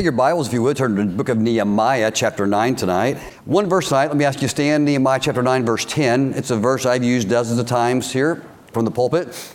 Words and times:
Take 0.00 0.04
your 0.04 0.12
Bibles, 0.12 0.46
if 0.46 0.54
you 0.54 0.62
would, 0.62 0.78
turn 0.78 0.96
to 0.96 1.04
the 1.04 1.10
book 1.10 1.28
of 1.28 1.36
Nehemiah, 1.36 2.10
chapter 2.10 2.46
9 2.46 2.74
tonight. 2.74 3.18
One 3.44 3.68
verse 3.68 3.88
tonight, 3.88 4.06
let 4.06 4.16
me 4.16 4.24
ask 4.24 4.38
you 4.38 4.46
to 4.46 4.48
stand, 4.48 4.86
Nehemiah 4.86 5.20
chapter 5.20 5.42
9, 5.42 5.66
verse 5.66 5.84
10. 5.84 6.32
It's 6.32 6.50
a 6.50 6.56
verse 6.56 6.86
I've 6.86 7.04
used 7.04 7.28
dozens 7.28 7.58
of 7.58 7.66
times 7.66 8.10
here 8.10 8.42
from 8.72 8.86
the 8.86 8.90
pulpit. 8.90 9.54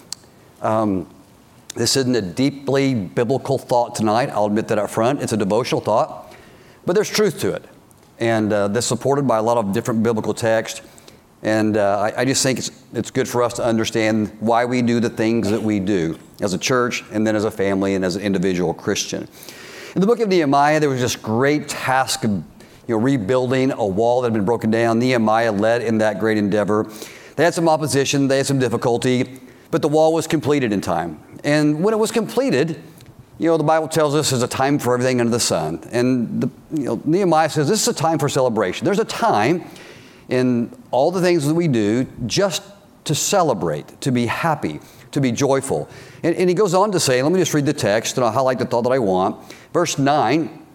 Um, 0.62 1.10
this 1.74 1.98
isn't 1.98 2.16
a 2.16 2.22
deeply 2.22 2.94
biblical 2.94 3.58
thought 3.58 3.96
tonight, 3.96 4.30
I'll 4.30 4.46
admit 4.46 4.68
that 4.68 4.78
up 4.78 4.92
front. 4.92 5.24
It's 5.24 5.34
a 5.34 5.38
devotional 5.38 5.82
thought, 5.82 6.36
but 6.86 6.94
there's 6.94 7.10
truth 7.10 7.40
to 7.40 7.52
it. 7.56 7.66
And 8.20 8.54
uh, 8.54 8.68
that's 8.68 8.86
supported 8.86 9.28
by 9.28 9.40
a 9.40 9.42
lot 9.42 9.58
of 9.58 9.74
different 9.74 10.04
biblical 10.04 10.36
texts. 10.36 10.84
And 11.42 11.76
uh, 11.76 12.12
I, 12.16 12.22
I, 12.22 12.26
just 12.26 12.44
think 12.44 12.60
it's, 12.60 12.70
it's 12.94 13.10
good 13.10 13.28
for 13.28 13.42
us 13.42 13.56
to 13.56 13.66
understand 13.66 14.32
why 14.42 14.66
we 14.66 14.84
do 14.84 15.00
the 15.00 15.10
things 15.10 15.50
that 15.50 15.64
we 15.64 15.80
do 15.80 16.20
as 16.40 16.54
a 16.54 16.60
church 16.60 17.04
and 17.12 17.26
then 17.26 17.36
as 17.36 17.46
a 17.46 17.52
family 17.52 17.96
and 17.96 18.06
as 18.06 18.16
an 18.16 18.22
individual 18.22 18.76
Christian. 18.76 19.28
In 19.96 20.02
the 20.02 20.08
book 20.08 20.20
of 20.20 20.28
Nehemiah, 20.28 20.82
there 20.82 20.90
was 20.90 21.00
this 21.00 21.16
great 21.16 21.70
task 21.70 22.26
of 22.26 22.32
you 22.32 22.44
know, 22.90 22.98
rebuilding 22.98 23.72
a 23.72 23.86
wall 23.86 24.22
that 24.22 24.26
had 24.26 24.34
been 24.34 24.44
broken 24.44 24.70
down. 24.70 25.00
Nehemiah 25.00 25.54
led 25.54 25.82
in 25.82 26.00
that 26.00 26.20
great 26.20 26.38
endeavor. 26.38 26.92
They 27.38 27.46
had 27.46 27.54
some 27.54 27.70
opposition, 27.70 28.28
they 28.28 28.36
had 28.36 28.46
some 28.46 28.60
difficulty, 28.60 29.40
but 29.72 29.82
the 29.82 29.88
wall 29.88 30.14
was 30.14 30.28
completed 30.28 30.74
in 30.74 30.82
time. 30.82 31.24
And 31.46 31.82
when 31.82 31.94
it 31.94 31.98
was 31.98 32.12
completed, 32.12 32.82
you 33.38 33.48
know, 33.48 33.56
the 33.56 33.64
Bible 33.64 33.88
tells 33.88 34.16
us 34.16 34.32
there's 34.32 34.44
a 34.44 34.50
time 34.50 34.80
for 34.80 34.94
everything 34.94 35.22
under 35.22 35.32
the 35.32 35.40
sun. 35.40 35.80
And 35.94 36.42
the, 36.42 36.50
you 36.74 36.84
know, 36.88 37.02
Nehemiah 37.06 37.50
says 37.50 37.70
this 37.70 37.82
is 37.84 37.88
a 37.88 37.94
time 37.94 38.20
for 38.20 38.28
celebration. 38.28 38.84
There's 38.84 39.00
a 39.00 39.06
time 39.06 39.64
in 40.28 40.76
all 40.92 41.10
the 41.10 41.22
things 41.22 41.48
that 41.48 41.54
we 41.54 41.70
do 41.70 42.06
just 42.26 42.64
to 43.06 43.16
celebrate, 43.16 44.02
to 44.02 44.12
be 44.12 44.26
happy, 44.26 44.82
to 45.12 45.22
be 45.22 45.32
joyful. 45.32 45.88
And, 46.26 46.36
and 46.38 46.50
he 46.50 46.56
goes 46.56 46.74
on 46.74 46.92
to 46.92 47.00
say, 47.00 47.22
let 47.22 47.32
me 47.32 47.38
just 47.38 47.54
read 47.54 47.68
the 47.68 47.74
text 47.74 48.18
and 48.18 48.26
I'll 48.26 48.32
highlight 48.32 48.58
the 48.58 48.66
thought 48.66 48.82
that 48.82 48.92
I 48.92 48.98
want. 48.98 49.38
Verse 49.72 50.00
9, 50.00 50.66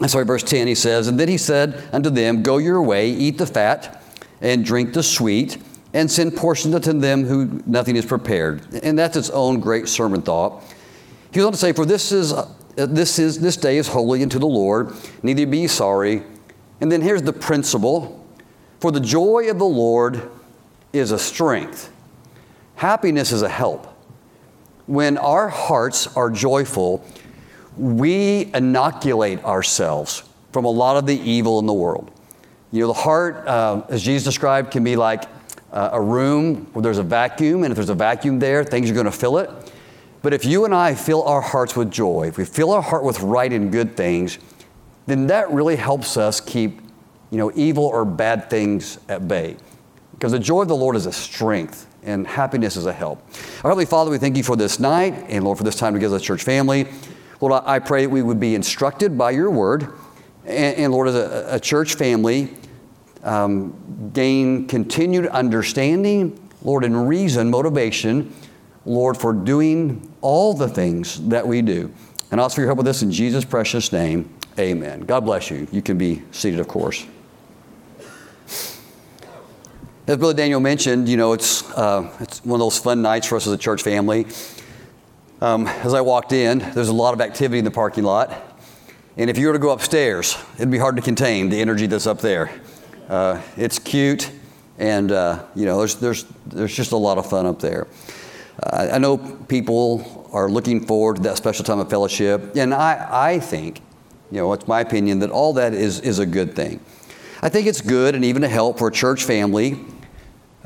I'm 0.00 0.08
sorry, 0.08 0.24
verse 0.24 0.42
10, 0.42 0.66
he 0.66 0.74
says, 0.74 1.08
And 1.08 1.20
then 1.20 1.28
he 1.28 1.36
said 1.36 1.86
unto 1.92 2.08
them, 2.08 2.42
Go 2.42 2.56
your 2.56 2.80
way, 2.80 3.10
eat 3.10 3.36
the 3.36 3.46
fat, 3.46 4.02
and 4.40 4.64
drink 4.64 4.94
the 4.94 5.02
sweet, 5.02 5.58
and 5.92 6.10
send 6.10 6.36
portions 6.36 6.74
unto 6.74 6.94
them 6.94 7.24
who 7.24 7.62
nothing 7.66 7.96
is 7.96 8.06
prepared. 8.06 8.62
And 8.82 8.98
that's 8.98 9.18
its 9.18 9.28
own 9.28 9.60
great 9.60 9.90
sermon 9.90 10.22
thought. 10.22 10.62
He 11.32 11.40
goes 11.40 11.44
on 11.44 11.52
to 11.52 11.58
say, 11.58 11.74
For 11.74 11.84
this 11.84 12.10
is, 12.10 12.32
uh, 12.32 12.48
this 12.76 13.18
is 13.18 13.38
this 13.38 13.58
day 13.58 13.76
is 13.76 13.88
holy 13.88 14.22
unto 14.22 14.38
the 14.38 14.46
Lord, 14.46 14.94
neither 15.22 15.44
be 15.44 15.66
sorry. 15.66 16.22
And 16.80 16.90
then 16.90 17.02
here's 17.02 17.22
the 17.22 17.34
principle 17.34 18.26
For 18.80 18.90
the 18.90 19.00
joy 19.00 19.50
of 19.50 19.58
the 19.58 19.66
Lord 19.66 20.30
is 20.94 21.10
a 21.10 21.18
strength. 21.18 21.92
Happiness 22.76 23.32
is 23.32 23.42
a 23.42 23.50
help. 23.50 23.92
When 24.86 25.18
our 25.18 25.48
hearts 25.48 26.06
are 26.16 26.30
joyful, 26.30 27.04
we 27.76 28.50
inoculate 28.54 29.44
ourselves 29.44 30.22
from 30.52 30.64
a 30.64 30.70
lot 30.70 30.96
of 30.96 31.06
the 31.06 31.18
evil 31.18 31.58
in 31.58 31.66
the 31.66 31.72
world. 31.72 32.10
You 32.72 32.82
know, 32.82 32.86
the 32.88 32.94
heart, 32.94 33.46
uh, 33.46 33.82
as 33.88 34.02
Jesus 34.02 34.24
described, 34.24 34.70
can 34.70 34.84
be 34.84 34.96
like 34.96 35.24
uh, 35.72 35.90
a 35.92 36.00
room 36.00 36.66
where 36.72 36.82
there's 36.82 36.98
a 36.98 37.02
vacuum, 37.02 37.64
and 37.64 37.72
if 37.72 37.76
there's 37.76 37.90
a 37.90 37.94
vacuum 37.94 38.38
there, 38.38 38.64
things 38.64 38.90
are 38.90 38.94
going 38.94 39.06
to 39.06 39.12
fill 39.12 39.38
it. 39.38 39.50
But 40.22 40.32
if 40.32 40.44
you 40.44 40.64
and 40.64 40.74
I 40.74 40.94
fill 40.94 41.22
our 41.24 41.40
hearts 41.40 41.76
with 41.76 41.90
joy, 41.90 42.28
if 42.28 42.38
we 42.38 42.44
fill 42.44 42.70
our 42.70 42.82
heart 42.82 43.04
with 43.04 43.20
right 43.20 43.52
and 43.52 43.70
good 43.70 43.96
things, 43.96 44.38
then 45.06 45.26
that 45.28 45.50
really 45.50 45.76
helps 45.76 46.16
us 46.16 46.40
keep, 46.40 46.80
you 47.30 47.38
know, 47.38 47.52
evil 47.54 47.84
or 47.84 48.04
bad 48.04 48.48
things 48.50 48.98
at 49.08 49.28
bay. 49.28 49.56
Because 50.12 50.32
the 50.32 50.38
joy 50.38 50.62
of 50.62 50.68
the 50.68 50.76
Lord 50.76 50.96
is 50.96 51.06
a 51.06 51.12
strength 51.12 51.86
and 52.06 52.26
happiness 52.26 52.76
is 52.76 52.86
a 52.86 52.92
help. 52.92 53.18
Our 53.62 53.70
Heavenly 53.70 53.84
Father, 53.84 54.10
we 54.10 54.18
thank 54.18 54.36
you 54.36 54.42
for 54.42 54.56
this 54.56 54.80
night 54.80 55.12
and 55.28 55.44
Lord 55.44 55.58
for 55.58 55.64
this 55.64 55.76
time 55.76 55.92
together 55.92 56.16
as 56.16 56.22
a 56.22 56.24
church 56.24 56.44
family. 56.44 56.88
Lord, 57.40 57.62
I 57.66 57.80
pray 57.80 58.06
that 58.06 58.10
we 58.10 58.22
would 58.22 58.40
be 58.40 58.54
instructed 58.54 59.18
by 59.18 59.32
your 59.32 59.50
word 59.50 59.92
and, 60.46 60.76
and 60.76 60.92
Lord, 60.92 61.08
as 61.08 61.14
a, 61.14 61.56
a 61.56 61.60
church 61.60 61.94
family, 61.94 62.54
um, 63.22 64.10
gain 64.12 64.66
continued 64.68 65.26
understanding, 65.26 66.38
Lord, 66.62 66.84
and 66.84 67.08
reason, 67.08 67.50
motivation, 67.50 68.32
Lord, 68.84 69.16
for 69.16 69.32
doing 69.32 70.14
all 70.20 70.54
the 70.54 70.68
things 70.68 71.28
that 71.28 71.46
we 71.46 71.62
do. 71.62 71.92
And 72.30 72.40
I 72.40 72.44
ask 72.44 72.54
for 72.54 72.60
your 72.60 72.68
help 72.68 72.78
with 72.78 72.86
this 72.86 73.02
in 73.02 73.10
Jesus' 73.10 73.44
precious 73.44 73.92
name. 73.92 74.32
Amen. 74.58 75.00
God 75.00 75.24
bless 75.24 75.50
you. 75.50 75.66
You 75.72 75.82
can 75.82 75.98
be 75.98 76.22
seated, 76.30 76.60
of 76.60 76.68
course. 76.68 77.04
As 80.08 80.18
Brother 80.18 80.34
Daniel 80.34 80.60
mentioned, 80.60 81.08
you 81.08 81.16
know, 81.16 81.32
it's, 81.32 81.68
uh, 81.72 82.08
it's 82.20 82.44
one 82.44 82.60
of 82.60 82.64
those 82.64 82.78
fun 82.78 83.02
nights 83.02 83.26
for 83.26 83.34
us 83.34 83.48
as 83.48 83.52
a 83.52 83.58
church 83.58 83.82
family. 83.82 84.28
Um, 85.40 85.66
as 85.66 85.94
I 85.94 86.00
walked 86.00 86.32
in, 86.32 86.60
there's 86.60 86.86
a 86.86 86.92
lot 86.92 87.12
of 87.12 87.20
activity 87.20 87.58
in 87.58 87.64
the 87.64 87.72
parking 87.72 88.04
lot. 88.04 88.32
And 89.16 89.28
if 89.28 89.36
you 89.36 89.48
were 89.48 89.52
to 89.54 89.58
go 89.58 89.70
upstairs, 89.70 90.38
it'd 90.58 90.70
be 90.70 90.78
hard 90.78 90.94
to 90.94 91.02
contain 91.02 91.48
the 91.48 91.60
energy 91.60 91.88
that's 91.88 92.06
up 92.06 92.20
there. 92.20 92.52
Uh, 93.08 93.42
it's 93.56 93.80
cute, 93.80 94.30
and 94.78 95.10
uh, 95.10 95.42
you 95.56 95.64
know, 95.64 95.78
there's, 95.78 95.96
there's, 95.96 96.24
there's 96.46 96.72
just 96.72 96.92
a 96.92 96.96
lot 96.96 97.18
of 97.18 97.28
fun 97.28 97.44
up 97.44 97.58
there. 97.58 97.88
Uh, 98.62 98.90
I 98.92 98.98
know 98.98 99.18
people 99.18 100.30
are 100.32 100.48
looking 100.48 100.86
forward 100.86 101.16
to 101.16 101.22
that 101.22 101.36
special 101.36 101.64
time 101.64 101.80
of 101.80 101.90
fellowship, 101.90 102.54
and 102.54 102.72
I, 102.72 103.08
I 103.10 103.40
think, 103.40 103.80
you 104.30 104.38
know, 104.38 104.52
it's 104.52 104.68
my 104.68 104.82
opinion 104.82 105.18
that 105.18 105.30
all 105.30 105.54
that 105.54 105.74
is, 105.74 105.98
is 105.98 106.20
a 106.20 106.26
good 106.26 106.54
thing. 106.54 106.78
I 107.42 107.48
think 107.48 107.66
it's 107.66 107.80
good 107.80 108.14
and 108.14 108.24
even 108.24 108.44
a 108.44 108.48
help 108.48 108.78
for 108.78 108.86
a 108.86 108.92
church 108.92 109.24
family 109.24 109.84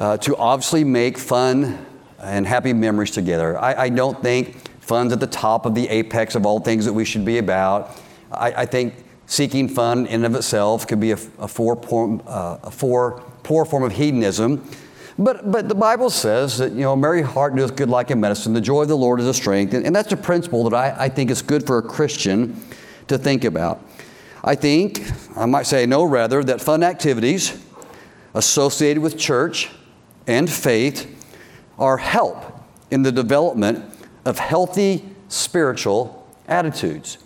uh, 0.01 0.17
to 0.17 0.35
obviously 0.37 0.83
make 0.83 1.19
fun 1.19 1.87
and 2.19 2.47
happy 2.47 2.73
memories 2.73 3.11
together. 3.11 3.59
I, 3.59 3.83
I, 3.83 3.89
don't 3.91 4.21
think 4.23 4.57
fun's 4.81 5.13
at 5.13 5.21
the 5.21 5.27
top 5.27 5.67
of 5.67 5.75
the 5.75 5.87
apex 5.89 6.35
of 6.35 6.47
all 6.47 6.59
things 6.59 6.87
that 6.87 6.93
we 6.93 7.05
should 7.05 7.25
be 7.25 7.37
about. 7.37 8.01
I, 8.33 8.53
I 8.53 8.67
think 8.67 8.95
seeking 9.27 9.69
fun 9.69 10.07
in 10.07 10.25
and 10.25 10.35
of 10.35 10.35
itself 10.35 10.87
could 10.87 11.01
be 11.01 11.11
a, 11.13 11.19
a, 11.39 11.47
four, 11.47 11.79
uh, 12.27 12.59
a 12.63 12.71
four, 12.71 13.23
poor 13.43 13.67
form 13.67 13.83
of 13.83 13.93
hedonism. 13.93 14.67
But, 15.19 15.53
but 15.53 15.69
the 15.69 15.75
Bible 15.75 16.09
says 16.09 16.57
that, 16.59 16.73
you 16.73 16.81
know, 16.81 16.97
merry 16.97 17.21
heart 17.21 17.55
doeth 17.55 17.77
good 17.77 17.91
like 17.91 18.11
a 18.11 18.17
medicine. 18.17 18.55
The 18.55 18.61
joy 18.63 18.83
of 18.83 18.89
the 18.89 18.97
Lord 18.97 19.21
is 19.21 19.27
a 19.27 19.35
strength. 19.35 19.75
And, 19.75 19.85
and 19.85 19.95
that's 19.95 20.13
a 20.13 20.17
principle 20.17 20.69
that 20.69 20.75
I, 20.75 21.05
I 21.05 21.09
think 21.11 21.31
is 21.31 21.43
good 21.43 21.67
for 21.67 21.77
a 21.77 21.83
Christian 21.83 22.59
to 23.09 23.19
think 23.19 23.45
about. 23.45 23.85
I 24.43 24.55
think, 24.55 25.03
I 25.37 25.45
might 25.45 25.67
say 25.67 25.85
no 25.85 26.05
rather, 26.05 26.43
that 26.45 26.63
fun 26.63 26.83
activities 26.83 27.63
associated 28.33 29.03
with 29.03 29.19
church 29.19 29.69
and 30.31 30.49
faith 30.49 31.09
are 31.77 31.97
help 31.97 32.63
in 32.93 33.03
the 33.03 33.11
development 33.11 33.85
of 34.25 34.39
healthy 34.39 35.05
spiritual 35.29 36.27
attitudes. 36.47 37.19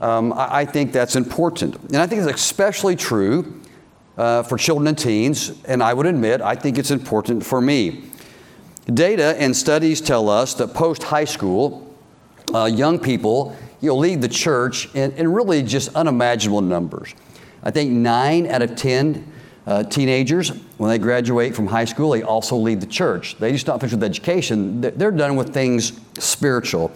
Um, 0.00 0.32
I, 0.34 0.58
I, 0.58 0.64
think 0.66 0.92
that's 0.92 1.16
important. 1.16 1.76
And 1.84 1.96
I 1.96 2.06
think 2.06 2.22
it's 2.22 2.30
especially 2.30 2.96
true 2.96 3.62
uh, 4.18 4.42
for 4.42 4.58
children 4.58 4.86
and 4.88 4.98
teens, 4.98 5.52
and 5.64 5.82
I 5.82 5.94
would 5.94 6.06
admit, 6.06 6.42
I 6.42 6.54
think 6.54 6.76
it's 6.76 6.90
important 6.90 7.44
for 7.46 7.60
me. 7.62 8.04
Data 8.92 9.34
and 9.38 9.56
studies 9.56 10.02
tell 10.02 10.28
us 10.28 10.52
that 10.54 10.74
post 10.74 11.04
high 11.04 11.24
school, 11.24 11.96
uh, 12.54 12.66
young 12.66 12.98
people 12.98 13.56
you 13.80 13.88
know, 13.88 13.96
lead 13.96 14.20
the 14.20 14.28
church 14.28 14.94
in, 14.94 15.12
in 15.12 15.32
really 15.32 15.62
just 15.62 15.94
unimaginable 15.94 16.60
numbers. 16.60 17.14
I 17.62 17.70
think 17.70 17.90
nine 17.90 18.46
out 18.46 18.60
of 18.60 18.76
10 18.76 19.32
uh, 19.66 19.82
teenagers, 19.82 20.50
when 20.76 20.90
they 20.90 20.98
graduate 20.98 21.54
from 21.54 21.66
high 21.66 21.86
school, 21.86 22.10
they 22.10 22.22
also 22.22 22.56
leave 22.56 22.80
the 22.80 22.86
church. 22.86 23.36
They 23.38 23.52
just 23.52 23.66
not 23.66 23.80
finish 23.80 23.92
with 23.92 24.04
education, 24.04 24.80
they're 24.80 25.10
done 25.10 25.36
with 25.36 25.54
things 25.54 25.98
spiritual. 26.18 26.92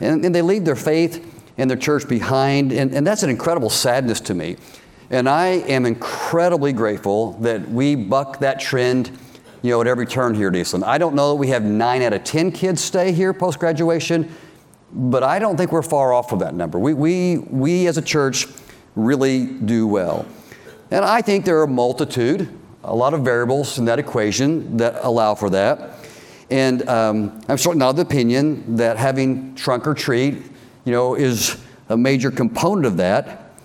And, 0.00 0.24
and 0.24 0.34
they 0.34 0.42
leave 0.42 0.64
their 0.64 0.76
faith 0.76 1.30
and 1.56 1.70
their 1.70 1.78
church 1.78 2.08
behind, 2.08 2.72
and, 2.72 2.92
and 2.92 3.06
that's 3.06 3.22
an 3.22 3.30
incredible 3.30 3.70
sadness 3.70 4.20
to 4.22 4.34
me. 4.34 4.56
And 5.10 5.28
I 5.28 5.46
am 5.46 5.86
incredibly 5.86 6.72
grateful 6.72 7.32
that 7.34 7.68
we 7.68 7.94
buck 7.94 8.40
that 8.40 8.58
trend 8.58 9.16
you 9.62 9.70
know, 9.70 9.80
at 9.80 9.86
every 9.86 10.06
turn 10.06 10.34
here 10.34 10.48
at 10.48 10.56
Eastland. 10.56 10.84
I 10.84 10.98
don't 10.98 11.14
know 11.14 11.30
that 11.30 11.36
we 11.36 11.48
have 11.48 11.62
nine 11.62 12.02
out 12.02 12.12
of 12.12 12.22
10 12.22 12.52
kids 12.52 12.82
stay 12.82 13.12
here 13.12 13.32
post 13.32 13.58
graduation, 13.58 14.30
but 14.92 15.22
I 15.22 15.38
don't 15.38 15.56
think 15.56 15.72
we're 15.72 15.82
far 15.82 16.12
off 16.12 16.28
from 16.28 16.40
that 16.40 16.54
number. 16.54 16.78
We, 16.78 16.94
we, 16.94 17.38
we 17.38 17.86
as 17.86 17.96
a 17.96 18.02
church 18.02 18.46
really 18.94 19.46
do 19.46 19.86
well. 19.86 20.26
And 20.94 21.04
I 21.04 21.22
think 21.22 21.44
there 21.44 21.58
are 21.58 21.64
a 21.64 21.68
multitude, 21.68 22.48
a 22.84 22.94
lot 22.94 23.14
of 23.14 23.22
variables 23.22 23.80
in 23.80 23.84
that 23.86 23.98
equation 23.98 24.76
that 24.76 25.04
allow 25.04 25.34
for 25.34 25.50
that. 25.50 25.90
And 26.50 26.88
um, 26.88 27.40
I'm 27.48 27.58
certainly 27.58 27.80
not 27.80 27.90
of 27.90 27.96
the 27.96 28.02
opinion 28.02 28.76
that 28.76 28.96
having 28.96 29.56
trunk 29.56 29.88
or 29.88 29.94
treat, 29.94 30.34
you 30.84 30.92
know, 30.92 31.16
is 31.16 31.60
a 31.88 31.96
major 31.96 32.30
component 32.30 32.86
of 32.86 32.98
that, 32.98 33.56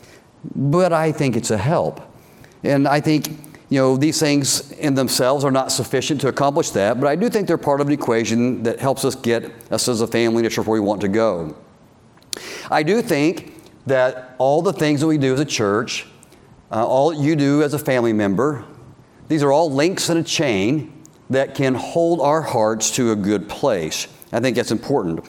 but 0.55 0.91
I 0.91 1.11
think 1.11 1.35
it's 1.35 1.51
a 1.51 1.57
help. 1.59 2.01
And 2.63 2.87
I 2.87 2.99
think, 2.99 3.29
you 3.69 3.79
know, 3.79 3.95
these 3.95 4.19
things 4.19 4.71
in 4.71 4.95
themselves 4.95 5.45
are 5.45 5.51
not 5.51 5.71
sufficient 5.71 6.21
to 6.21 6.29
accomplish 6.29 6.71
that, 6.71 6.99
but 6.99 7.05
I 7.05 7.15
do 7.15 7.29
think 7.29 7.47
they're 7.47 7.59
part 7.59 7.79
of 7.79 7.85
an 7.85 7.93
equation 7.93 8.63
that 8.63 8.79
helps 8.79 9.05
us 9.05 9.13
get 9.13 9.51
us 9.71 9.87
as 9.87 10.01
a 10.01 10.07
family 10.07 10.49
to 10.49 10.61
where 10.63 10.73
we 10.73 10.79
want 10.79 11.01
to 11.01 11.07
go. 11.07 11.55
I 12.71 12.81
do 12.81 13.03
think 13.03 13.53
that 13.85 14.33
all 14.39 14.63
the 14.63 14.73
things 14.73 15.01
that 15.01 15.07
we 15.07 15.19
do 15.19 15.35
as 15.35 15.39
a 15.39 15.45
church 15.45 16.07
uh, 16.71 16.85
all 16.85 17.13
you 17.13 17.35
do 17.35 17.63
as 17.63 17.73
a 17.73 17.79
family 17.79 18.13
member. 18.13 18.65
These 19.27 19.43
are 19.43 19.51
all 19.51 19.71
links 19.71 20.09
in 20.09 20.17
a 20.17 20.23
chain 20.23 21.03
that 21.29 21.55
can 21.55 21.75
hold 21.75 22.21
our 22.21 22.41
hearts 22.41 22.91
to 22.91 23.11
a 23.11 23.15
good 23.15 23.47
place. 23.47 24.07
I 24.31 24.39
think 24.39 24.55
that's 24.55 24.71
important. 24.71 25.27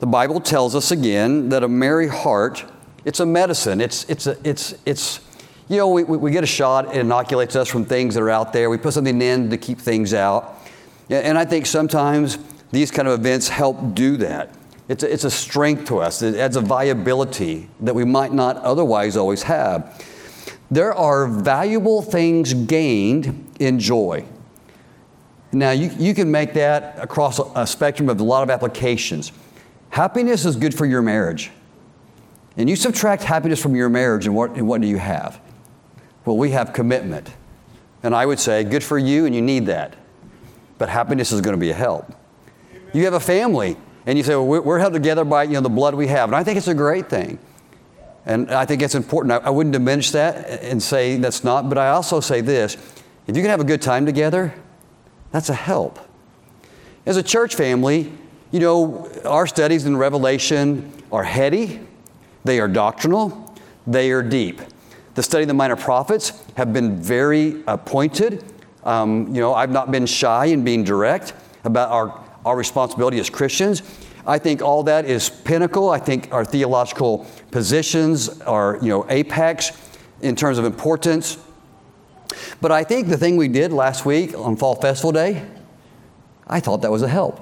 The 0.00 0.06
Bible 0.06 0.40
tells 0.40 0.74
us 0.74 0.90
again 0.90 1.50
that 1.50 1.62
a 1.62 1.68
merry 1.68 2.08
heart 2.08 2.64
it's 3.06 3.20
a 3.20 3.26
medicine. 3.26 3.80
It's, 3.80 4.04
it's, 4.10 4.26
a, 4.26 4.36
it's, 4.42 4.74
it's 4.84 5.20
you 5.68 5.76
know, 5.76 5.88
we, 5.88 6.02
we 6.02 6.32
get 6.32 6.42
a 6.42 6.46
shot, 6.46 6.88
it 6.88 6.96
inoculates 6.96 7.54
us 7.54 7.68
from 7.68 7.84
things 7.84 8.14
that 8.16 8.20
are 8.20 8.30
out 8.30 8.52
there. 8.52 8.68
We 8.68 8.78
put 8.78 8.94
something 8.94 9.22
in 9.22 9.48
to 9.50 9.56
keep 9.56 9.78
things 9.78 10.12
out. 10.12 10.58
And 11.08 11.38
I 11.38 11.44
think 11.44 11.66
sometimes 11.66 12.36
these 12.72 12.90
kind 12.90 13.06
of 13.06 13.20
events 13.20 13.48
help 13.48 13.94
do 13.94 14.16
that. 14.16 14.52
It's 14.88 15.04
a, 15.04 15.12
it's 15.12 15.22
a 15.22 15.30
strength 15.30 15.86
to 15.86 15.98
us, 15.98 16.20
it 16.20 16.34
adds 16.34 16.56
a 16.56 16.60
viability 16.60 17.70
that 17.80 17.94
we 17.94 18.04
might 18.04 18.32
not 18.32 18.56
otherwise 18.56 19.16
always 19.16 19.44
have. 19.44 20.04
There 20.70 20.92
are 20.92 21.26
valuable 21.26 22.02
things 22.02 22.52
gained 22.54 23.54
in 23.60 23.78
joy. 23.78 24.24
Now, 25.52 25.70
you, 25.70 25.90
you 25.98 26.12
can 26.12 26.30
make 26.30 26.54
that 26.54 26.98
across 26.98 27.40
a 27.54 27.66
spectrum 27.66 28.08
of 28.08 28.20
a 28.20 28.24
lot 28.24 28.42
of 28.42 28.50
applications. 28.50 29.32
Happiness 29.90 30.44
is 30.44 30.56
good 30.56 30.74
for 30.74 30.84
your 30.84 31.02
marriage. 31.02 31.50
And 32.56 32.68
you 32.68 32.76
subtract 32.76 33.22
happiness 33.22 33.62
from 33.62 33.76
your 33.76 33.88
marriage, 33.88 34.26
and 34.26 34.34
what, 34.34 34.56
and 34.56 34.66
what 34.66 34.80
do 34.80 34.88
you 34.88 34.98
have? 34.98 35.40
Well, 36.24 36.36
we 36.36 36.50
have 36.50 36.72
commitment. 36.72 37.32
And 38.02 38.14
I 38.14 38.26
would 38.26 38.40
say, 38.40 38.64
good 38.64 38.82
for 38.82 38.98
you, 38.98 39.26
and 39.26 39.34
you 39.34 39.42
need 39.42 39.66
that. 39.66 39.94
But 40.78 40.88
happiness 40.88 41.32
is 41.32 41.40
going 41.40 41.54
to 41.54 41.60
be 41.60 41.70
a 41.70 41.74
help. 41.74 42.12
You 42.92 43.04
have 43.04 43.14
a 43.14 43.20
family, 43.20 43.76
and 44.06 44.18
you 44.18 44.24
say, 44.24 44.34
well, 44.34 44.62
we're 44.62 44.78
held 44.78 44.94
together 44.94 45.24
by 45.24 45.44
you 45.44 45.52
know, 45.52 45.60
the 45.60 45.68
blood 45.68 45.94
we 45.94 46.08
have. 46.08 46.28
And 46.28 46.36
I 46.36 46.42
think 46.42 46.58
it's 46.58 46.68
a 46.68 46.74
great 46.74 47.08
thing. 47.08 47.38
And 48.26 48.50
I 48.50 48.66
think 48.66 48.82
it's 48.82 48.96
important. 48.96 49.32
I, 49.32 49.36
I 49.36 49.50
wouldn't 49.50 49.72
diminish 49.72 50.10
that 50.10 50.62
and 50.62 50.82
say 50.82 51.16
that's 51.16 51.44
not, 51.44 51.68
but 51.68 51.78
I 51.78 51.90
also 51.90 52.20
say 52.20 52.40
this 52.40 52.76
if 53.26 53.36
you 53.36 53.42
can 53.42 53.50
have 53.50 53.60
a 53.60 53.64
good 53.64 53.82
time 53.82 54.04
together, 54.04 54.52
that's 55.32 55.48
a 55.48 55.54
help. 55.54 55.98
As 57.06 57.16
a 57.16 57.22
church 57.22 57.54
family, 57.54 58.12
you 58.50 58.60
know, 58.60 59.10
our 59.24 59.46
studies 59.46 59.86
in 59.86 59.96
Revelation 59.96 60.92
are 61.12 61.24
heady, 61.24 61.80
they 62.44 62.60
are 62.60 62.68
doctrinal, 62.68 63.54
they 63.86 64.10
are 64.10 64.22
deep. 64.22 64.60
The 65.14 65.22
study 65.22 65.42
of 65.42 65.48
the 65.48 65.54
minor 65.54 65.76
prophets 65.76 66.44
have 66.56 66.72
been 66.72 67.00
very 67.00 67.62
pointed. 67.84 68.44
Um, 68.84 69.28
you 69.34 69.40
know, 69.40 69.54
I've 69.54 69.70
not 69.70 69.90
been 69.90 70.06
shy 70.06 70.46
in 70.46 70.62
being 70.62 70.84
direct 70.84 71.32
about 71.64 71.90
our, 71.90 72.24
our 72.44 72.56
responsibility 72.56 73.18
as 73.18 73.30
Christians. 73.30 73.82
I 74.26 74.38
think 74.38 74.60
all 74.60 74.82
that 74.84 75.04
is 75.04 75.30
pinnacle. 75.30 75.90
I 75.90 75.98
think 75.98 76.32
our 76.32 76.44
theological 76.44 77.26
positions 77.50 78.40
are, 78.40 78.78
you 78.82 78.88
know, 78.88 79.06
apex 79.08 79.72
in 80.20 80.34
terms 80.34 80.58
of 80.58 80.64
importance. 80.64 81.38
But 82.60 82.72
I 82.72 82.84
think 82.84 83.08
the 83.08 83.16
thing 83.16 83.36
we 83.36 83.48
did 83.48 83.72
last 83.72 84.04
week 84.04 84.36
on 84.36 84.56
Fall 84.56 84.74
Festival 84.74 85.12
Day, 85.12 85.46
I 86.46 86.60
thought 86.60 86.82
that 86.82 86.90
was 86.90 87.02
a 87.02 87.08
help. 87.08 87.40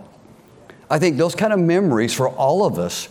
I 0.91 0.99
think 0.99 1.17
those 1.17 1.35
kind 1.35 1.53
of 1.53 1.59
memories 1.59 2.13
for 2.13 2.29
all 2.29 2.67
of 2.67 2.79
us 2.79 3.09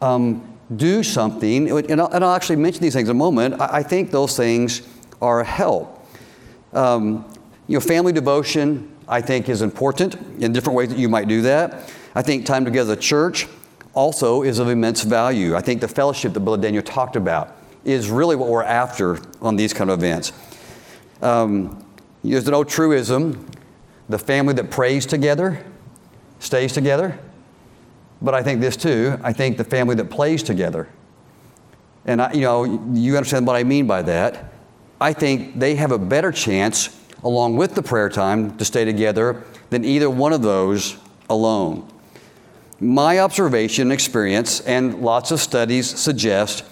um, 0.00 0.56
do 0.74 1.02
something, 1.02 1.70
and 1.70 2.00
I'll, 2.00 2.08
and 2.08 2.24
I'll, 2.24 2.34
actually 2.34 2.56
mention 2.56 2.82
these 2.82 2.94
things 2.94 3.08
in 3.08 3.16
a 3.16 3.18
moment. 3.18 3.60
I, 3.60 3.78
I 3.78 3.82
think 3.82 4.10
those 4.10 4.36
things 4.36 4.82
are 5.20 5.40
a 5.40 5.44
help. 5.44 6.06
Um, 6.72 7.24
you 7.66 7.74
know, 7.74 7.80
family 7.80 8.12
devotion, 8.12 8.94
I 9.08 9.20
think, 9.20 9.48
is 9.48 9.62
important 9.62 10.14
in 10.40 10.52
different 10.52 10.76
ways 10.76 10.88
that 10.90 10.98
you 10.98 11.08
might 11.08 11.28
do 11.28 11.42
that. 11.42 11.92
I 12.16 12.22
think 12.22 12.46
time 12.46 12.64
together 12.64 12.92
as 12.92 12.98
a 12.98 13.00
church 13.00 13.46
also 13.92 14.42
is 14.42 14.58
of 14.58 14.70
immense 14.70 15.02
value. 15.02 15.54
I 15.54 15.60
think 15.60 15.82
the 15.82 15.88
fellowship 15.88 16.32
that 16.32 16.40
Brother 16.40 16.62
Daniel 16.62 16.82
talked 16.82 17.14
about 17.14 17.54
is 17.84 18.08
really 18.08 18.36
what 18.36 18.48
we're 18.48 18.62
after 18.62 19.18
on 19.42 19.56
these 19.56 19.74
kind 19.74 19.90
of 19.90 19.98
events. 19.98 20.32
Um, 21.20 21.86
there's 22.24 22.48
an 22.48 22.54
old 22.54 22.70
truism 22.70 23.46
the 24.08 24.18
family 24.18 24.54
that 24.54 24.70
prays 24.70 25.04
together 25.04 25.62
stays 26.38 26.72
together. 26.72 27.18
But 28.22 28.32
I 28.34 28.42
think 28.42 28.62
this 28.62 28.78
too 28.78 29.18
I 29.22 29.34
think 29.34 29.58
the 29.58 29.64
family 29.64 29.94
that 29.96 30.08
plays 30.08 30.42
together. 30.42 30.88
And 32.06 32.22
I, 32.22 32.32
you 32.32 32.40
know, 32.40 32.64
you 32.94 33.14
understand 33.14 33.46
what 33.46 33.56
I 33.56 33.64
mean 33.64 33.86
by 33.86 34.00
that. 34.02 34.54
I 35.02 35.12
think 35.12 35.58
they 35.58 35.74
have 35.74 35.92
a 35.92 35.98
better 35.98 36.32
chance, 36.32 36.98
along 37.22 37.58
with 37.58 37.74
the 37.74 37.82
prayer 37.82 38.08
time, 38.08 38.56
to 38.56 38.64
stay 38.64 38.86
together 38.86 39.44
than 39.68 39.84
either 39.84 40.08
one 40.08 40.32
of 40.32 40.40
those 40.40 40.96
alone. 41.28 41.86
My 42.78 43.20
observation 43.20 43.90
experience, 43.90 44.60
and 44.60 45.00
lots 45.00 45.30
of 45.30 45.40
studies 45.40 45.88
suggest 45.98 46.62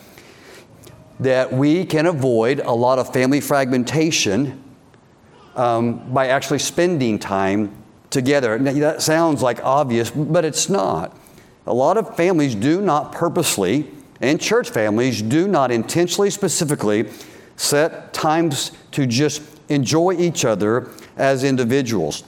that 1.19 1.51
we 1.51 1.87
can 1.87 2.05
avoid 2.05 2.61
a 2.61 2.73
lot 2.73 2.99
of 2.99 3.11
family 3.12 3.41
fragmentation 3.41 4.62
um, 5.56 6.12
by 6.12 6.29
actually 6.29 6.59
spending 6.59 7.19
time 7.19 7.75
together. 8.11 8.59
Now, 8.59 8.73
that 8.73 9.01
sounds 9.01 9.41
like 9.41 9.65
obvious, 9.65 10.11
but 10.11 10.45
it's 10.45 10.69
not. 10.69 11.17
A 11.67 11.73
lot 11.73 11.97
of 11.97 12.15
families 12.17 12.55
do 12.55 12.83
not 12.83 13.12
purposely, 13.12 13.91
and 14.21 14.39
church 14.39 14.69
families 14.69 15.23
do 15.23 15.49
not 15.49 15.71
intentionally, 15.71 16.29
specifically 16.29 17.09
set 17.56 18.12
times 18.12 18.73
to 18.91 19.06
just 19.06 19.43
enjoy 19.71 20.15
each 20.19 20.45
other 20.45 20.91
as 21.17 21.45
individuals. 21.45 22.25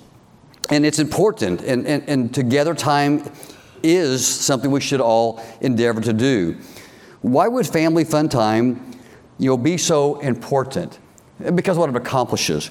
And 0.70 0.86
it's 0.86 0.98
important, 0.98 1.60
and, 1.60 1.86
and, 1.86 2.08
and 2.08 2.34
together 2.34 2.74
time 2.74 3.30
is 3.94 4.26
something 4.26 4.70
we 4.70 4.80
should 4.80 5.00
all 5.00 5.42
endeavor 5.60 6.00
to 6.00 6.12
do. 6.12 6.56
Why 7.22 7.48
would 7.48 7.66
family 7.66 8.04
fun 8.04 8.28
time 8.28 8.92
you 9.38 9.50
know, 9.50 9.56
be 9.56 9.76
so 9.76 10.18
important? 10.20 10.98
Because 11.54 11.76
what 11.76 11.90
it 11.90 11.96
accomplishes. 11.96 12.70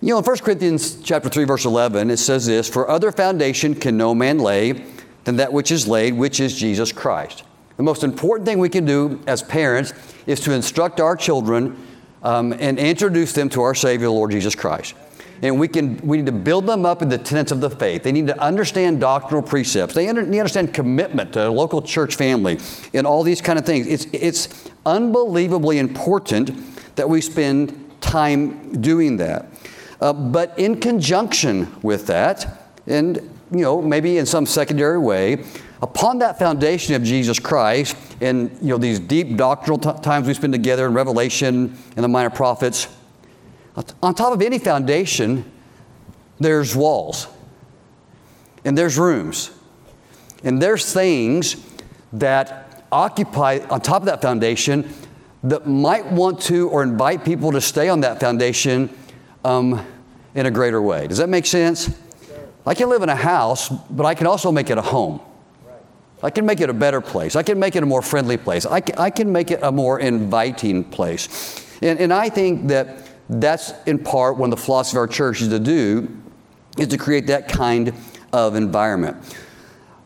You 0.00 0.10
know, 0.10 0.18
in 0.18 0.24
1 0.24 0.38
Corinthians 0.38 1.00
chapter 1.02 1.28
3, 1.28 1.44
verse 1.44 1.64
11, 1.64 2.10
it 2.10 2.16
says 2.16 2.46
this, 2.46 2.68
For 2.68 2.88
other 2.88 3.12
foundation 3.12 3.74
can 3.74 3.96
no 3.96 4.14
man 4.14 4.38
lay 4.38 4.84
than 5.24 5.36
that 5.36 5.52
which 5.52 5.70
is 5.70 5.86
laid, 5.86 6.14
which 6.14 6.40
is 6.40 6.58
Jesus 6.58 6.90
Christ. 6.90 7.44
The 7.76 7.82
most 7.82 8.02
important 8.02 8.46
thing 8.46 8.58
we 8.58 8.68
can 8.68 8.84
do 8.84 9.20
as 9.26 9.42
parents 9.42 9.92
is 10.26 10.40
to 10.40 10.52
instruct 10.52 11.00
our 11.00 11.16
children 11.16 11.76
um, 12.22 12.52
and 12.52 12.78
introduce 12.78 13.32
them 13.32 13.48
to 13.50 13.62
our 13.62 13.74
Savior, 13.74 14.08
Lord 14.08 14.30
Jesus 14.30 14.54
Christ 14.54 14.94
and 15.42 15.58
we 15.58 15.66
can 15.66 15.96
we 15.98 16.18
need 16.18 16.26
to 16.26 16.32
build 16.32 16.66
them 16.66 16.86
up 16.86 17.02
in 17.02 17.08
the 17.08 17.18
tenets 17.18 17.50
of 17.50 17.60
the 17.60 17.68
faith. 17.68 18.04
They 18.04 18.12
need 18.12 18.28
to 18.28 18.40
understand 18.40 19.00
doctrinal 19.00 19.42
precepts. 19.42 19.92
They 19.92 20.08
under, 20.08 20.22
need 20.22 20.32
to 20.32 20.38
understand 20.38 20.72
commitment 20.72 21.32
to 21.34 21.48
a 21.48 21.50
local 21.50 21.82
church 21.82 22.14
family 22.14 22.58
and 22.94 23.06
all 23.06 23.24
these 23.24 23.40
kind 23.40 23.58
of 23.58 23.66
things. 23.66 23.86
It's 23.88 24.06
it's 24.12 24.70
unbelievably 24.86 25.78
important 25.78 26.52
that 26.96 27.08
we 27.08 27.20
spend 27.20 27.90
time 28.00 28.80
doing 28.80 29.16
that. 29.16 29.46
Uh, 30.00 30.12
but 30.12 30.56
in 30.58 30.80
conjunction 30.80 31.72
with 31.82 32.06
that, 32.06 32.62
and 32.86 33.16
you 33.50 33.62
know 33.62 33.82
maybe 33.82 34.18
in 34.18 34.26
some 34.26 34.46
secondary 34.46 34.98
way, 34.98 35.44
upon 35.82 36.18
that 36.18 36.38
foundation 36.38 36.94
of 36.94 37.02
Jesus 37.02 37.40
Christ 37.40 37.96
and 38.20 38.50
you 38.60 38.68
know 38.68 38.78
these 38.78 39.00
deep 39.00 39.36
doctrinal 39.36 39.78
t- 39.78 40.02
times 40.02 40.28
we 40.28 40.34
spend 40.34 40.52
together 40.52 40.86
in 40.86 40.94
Revelation 40.94 41.76
and 41.96 42.04
the 42.04 42.08
minor 42.08 42.30
prophets 42.30 42.86
on 44.02 44.14
top 44.14 44.32
of 44.32 44.42
any 44.42 44.58
foundation, 44.58 45.50
there's 46.38 46.76
walls, 46.76 47.26
and 48.64 48.76
there's 48.76 48.98
rooms, 48.98 49.50
and 50.44 50.60
there's 50.60 50.92
things 50.92 51.56
that 52.12 52.84
occupy 52.92 53.60
on 53.70 53.80
top 53.80 54.02
of 54.02 54.06
that 54.06 54.20
foundation 54.20 54.88
that 55.44 55.66
might 55.66 56.06
want 56.06 56.40
to 56.42 56.68
or 56.68 56.82
invite 56.82 57.24
people 57.24 57.52
to 57.52 57.60
stay 57.60 57.88
on 57.88 58.00
that 58.00 58.20
foundation 58.20 58.90
um, 59.44 59.84
in 60.34 60.46
a 60.46 60.50
greater 60.50 60.80
way. 60.80 61.06
Does 61.06 61.18
that 61.18 61.28
make 61.28 61.46
sense? 61.46 61.90
I 62.64 62.74
can 62.74 62.88
live 62.88 63.02
in 63.02 63.08
a 63.08 63.16
house, 63.16 63.68
but 63.68 64.06
I 64.06 64.14
can 64.14 64.26
also 64.26 64.52
make 64.52 64.70
it 64.70 64.78
a 64.78 64.82
home. 64.82 65.20
I 66.22 66.30
can 66.30 66.46
make 66.46 66.60
it 66.60 66.70
a 66.70 66.74
better 66.74 67.00
place. 67.00 67.34
I 67.34 67.42
can 67.42 67.58
make 67.58 67.74
it 67.74 67.82
a 67.82 67.86
more 67.86 68.02
friendly 68.02 68.36
place. 68.36 68.64
I 68.64 68.80
can, 68.80 68.96
I 68.96 69.10
can 69.10 69.32
make 69.32 69.50
it 69.50 69.60
a 69.62 69.72
more 69.72 69.98
inviting 69.98 70.84
place. 70.84 71.66
And, 71.82 71.98
and 71.98 72.12
I 72.12 72.28
think 72.28 72.68
that 72.68 73.08
that's 73.28 73.72
in 73.86 73.98
part 73.98 74.36
one 74.36 74.52
of 74.52 74.58
the 74.58 74.64
philosophy 74.64 74.96
of 74.96 75.00
our 75.00 75.06
church 75.06 75.40
is 75.42 75.48
to 75.48 75.58
do, 75.58 76.08
is 76.78 76.88
to 76.88 76.98
create 76.98 77.26
that 77.28 77.48
kind 77.48 77.92
of 78.32 78.56
environment. 78.56 79.16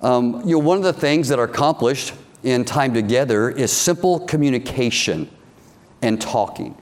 Um, 0.03 0.43
you 0.45 0.53
know, 0.53 0.59
one 0.59 0.79
of 0.79 0.85
the 0.85 0.93
things 0.93 1.29
that 1.29 1.39
are 1.39 1.45
accomplished 1.45 2.13
in 2.43 2.65
time 2.65 2.95
together 2.95 3.51
is 3.51 3.73
simple 3.73 4.21
communication 4.21 5.31
and 6.03 6.21
talking. 6.21 6.77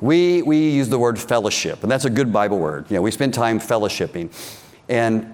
We, 0.00 0.42
we 0.42 0.70
use 0.70 0.88
the 0.88 0.98
word 0.98 1.18
fellowship, 1.18 1.82
and 1.82 1.90
that's 1.90 2.04
a 2.04 2.10
good 2.10 2.32
Bible 2.32 2.58
word. 2.58 2.86
You 2.90 2.96
know, 2.96 3.02
we 3.02 3.10
spend 3.10 3.34
time 3.34 3.58
fellowshipping. 3.58 4.32
And 4.88 5.32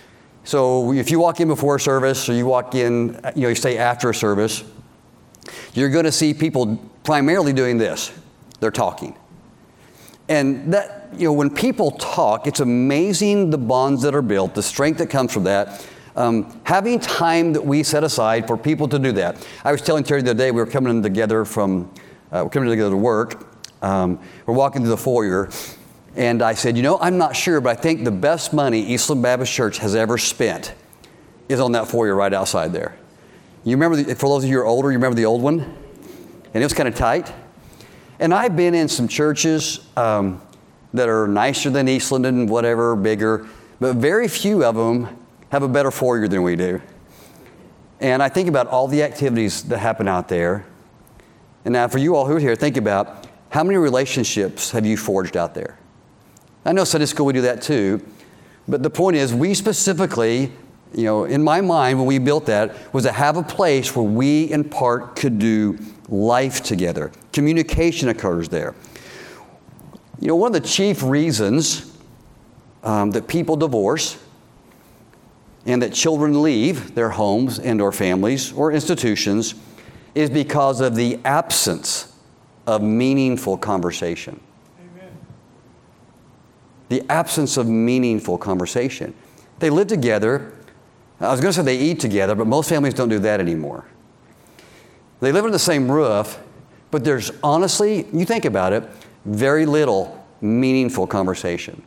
so 0.44 0.92
if 0.92 1.10
you 1.10 1.20
walk 1.20 1.40
in 1.40 1.48
before 1.48 1.78
service 1.78 2.28
or 2.28 2.32
you 2.32 2.46
walk 2.46 2.74
in, 2.74 3.20
you 3.34 3.42
know, 3.42 3.48
you 3.48 3.54
stay 3.54 3.78
after 3.78 4.10
a 4.10 4.14
service, 4.14 4.64
you're 5.74 5.90
going 5.90 6.04
to 6.04 6.12
see 6.12 6.34
people 6.34 6.76
primarily 7.04 7.52
doing 7.52 7.78
this. 7.78 8.12
They're 8.60 8.70
talking. 8.70 9.16
And 10.28 10.72
that, 10.72 11.10
you 11.16 11.26
know, 11.26 11.32
when 11.32 11.50
people 11.50 11.92
talk, 11.92 12.46
it's 12.46 12.60
amazing 12.60 13.50
the 13.50 13.58
bonds 13.58 14.02
that 14.02 14.14
are 14.14 14.22
built, 14.22 14.54
the 14.54 14.62
strength 14.62 14.98
that 14.98 15.08
comes 15.08 15.32
from 15.32 15.44
that. 15.44 15.86
Um, 16.14 16.60
having 16.64 17.00
time 17.00 17.54
that 17.54 17.64
we 17.64 17.82
set 17.82 18.04
aside 18.04 18.46
for 18.46 18.56
people 18.56 18.86
to 18.88 18.98
do 18.98 19.12
that. 19.12 19.46
I 19.64 19.72
was 19.72 19.80
telling 19.80 20.04
Terry 20.04 20.22
the 20.22 20.30
other 20.30 20.38
day, 20.38 20.50
we 20.50 20.60
were 20.60 20.66
coming 20.66 21.02
together 21.02 21.44
from, 21.44 21.90
uh, 22.30 22.42
we're 22.44 22.50
coming 22.50 22.68
together 22.68 22.90
to 22.90 22.96
work. 22.96 23.46
Um, 23.82 24.20
we're 24.46 24.54
walking 24.54 24.82
through 24.82 24.90
the 24.90 24.96
foyer, 24.96 25.50
and 26.14 26.40
I 26.40 26.54
said, 26.54 26.76
you 26.76 26.84
know, 26.84 26.98
I'm 27.00 27.18
not 27.18 27.34
sure, 27.34 27.60
but 27.60 27.76
I 27.76 27.80
think 27.80 28.04
the 28.04 28.12
best 28.12 28.52
money 28.52 28.80
Eastland 28.80 29.22
Baptist 29.22 29.52
Church 29.52 29.78
has 29.78 29.96
ever 29.96 30.18
spent 30.18 30.72
is 31.48 31.58
on 31.58 31.72
that 31.72 31.88
foyer 31.88 32.14
right 32.14 32.32
outside 32.32 32.72
there. 32.72 32.94
You 33.64 33.74
remember, 33.74 33.96
the, 33.96 34.14
for 34.14 34.28
those 34.28 34.44
of 34.44 34.50
you 34.50 34.56
who 34.56 34.62
are 34.62 34.66
older, 34.66 34.92
you 34.92 34.98
remember 34.98 35.16
the 35.16 35.24
old 35.24 35.42
one? 35.42 35.76
and 36.54 36.62
it 36.62 36.66
was 36.66 36.74
kind 36.74 36.88
of 36.88 36.94
tight. 36.94 37.32
And 38.22 38.32
I've 38.32 38.54
been 38.54 38.72
in 38.72 38.86
some 38.86 39.08
churches 39.08 39.80
um, 39.96 40.40
that 40.94 41.08
are 41.08 41.26
nicer 41.26 41.70
than 41.70 41.88
Eastland 41.88 42.24
and 42.24 42.48
whatever, 42.48 42.94
bigger, 42.94 43.48
but 43.80 43.96
very 43.96 44.28
few 44.28 44.64
of 44.64 44.76
them 44.76 45.08
have 45.48 45.64
a 45.64 45.68
better 45.68 45.90
foyer 45.90 46.28
than 46.28 46.44
we 46.44 46.54
do. 46.54 46.80
And 47.98 48.22
I 48.22 48.28
think 48.28 48.48
about 48.48 48.68
all 48.68 48.86
the 48.86 49.02
activities 49.02 49.64
that 49.64 49.78
happen 49.78 50.06
out 50.06 50.28
there. 50.28 50.64
And 51.64 51.72
now, 51.72 51.88
for 51.88 51.98
you 51.98 52.14
all 52.14 52.24
who 52.24 52.36
are 52.36 52.38
here, 52.38 52.54
think 52.54 52.76
about 52.76 53.26
how 53.50 53.64
many 53.64 53.76
relationships 53.76 54.70
have 54.70 54.86
you 54.86 54.96
forged 54.96 55.36
out 55.36 55.54
there? 55.54 55.76
I 56.64 56.70
know 56.70 56.84
Sunday 56.84 57.06
school, 57.06 57.26
we 57.26 57.32
do 57.32 57.42
that 57.42 57.60
too. 57.60 58.06
But 58.68 58.84
the 58.84 58.90
point 58.90 59.16
is, 59.16 59.34
we 59.34 59.52
specifically, 59.52 60.52
you 60.94 61.04
know, 61.04 61.24
in 61.24 61.42
my 61.42 61.60
mind, 61.60 61.98
when 61.98 62.06
we 62.06 62.18
built 62.18 62.46
that, 62.46 62.92
was 62.92 63.04
to 63.04 63.12
have 63.12 63.36
a 63.36 63.42
place 63.42 63.94
where 63.96 64.04
we, 64.04 64.44
in 64.44 64.64
part, 64.64 65.16
could 65.16 65.38
do 65.38 65.78
life 66.08 66.62
together. 66.62 67.10
Communication 67.32 68.08
occurs 68.08 68.48
there. 68.48 68.74
You 70.20 70.28
know, 70.28 70.36
one 70.36 70.54
of 70.54 70.62
the 70.62 70.68
chief 70.68 71.02
reasons 71.02 71.96
um, 72.82 73.10
that 73.12 73.26
people 73.26 73.56
divorce 73.56 74.18
and 75.66 75.82
that 75.82 75.92
children 75.92 76.42
leave 76.42 76.94
their 76.94 77.10
homes 77.10 77.58
and 77.58 77.80
or 77.80 77.92
families 77.92 78.52
or 78.52 78.72
institutions 78.72 79.54
is 80.14 80.28
because 80.28 80.80
of 80.80 80.94
the 80.94 81.18
absence 81.24 82.14
of 82.66 82.82
meaningful 82.82 83.56
conversation. 83.56 84.38
Amen. 84.78 85.10
The 86.88 87.02
absence 87.10 87.56
of 87.56 87.66
meaningful 87.66 88.38
conversation. 88.38 89.14
They 89.58 89.70
live 89.70 89.86
together. 89.86 90.52
I 91.22 91.30
was 91.30 91.40
going 91.40 91.52
to 91.52 91.56
say 91.56 91.62
they 91.62 91.78
eat 91.78 92.00
together, 92.00 92.34
but 92.34 92.46
most 92.46 92.68
families 92.68 92.94
don't 92.94 93.08
do 93.08 93.20
that 93.20 93.38
anymore. 93.38 93.84
They 95.20 95.30
live 95.30 95.44
under 95.44 95.52
the 95.52 95.58
same 95.58 95.90
roof, 95.90 96.42
but 96.90 97.04
there's 97.04 97.30
honestly, 97.44 98.06
you 98.12 98.24
think 98.24 98.44
about 98.44 98.72
it, 98.72 98.82
very 99.24 99.64
little 99.64 100.26
meaningful 100.40 101.06
conversation. 101.06 101.80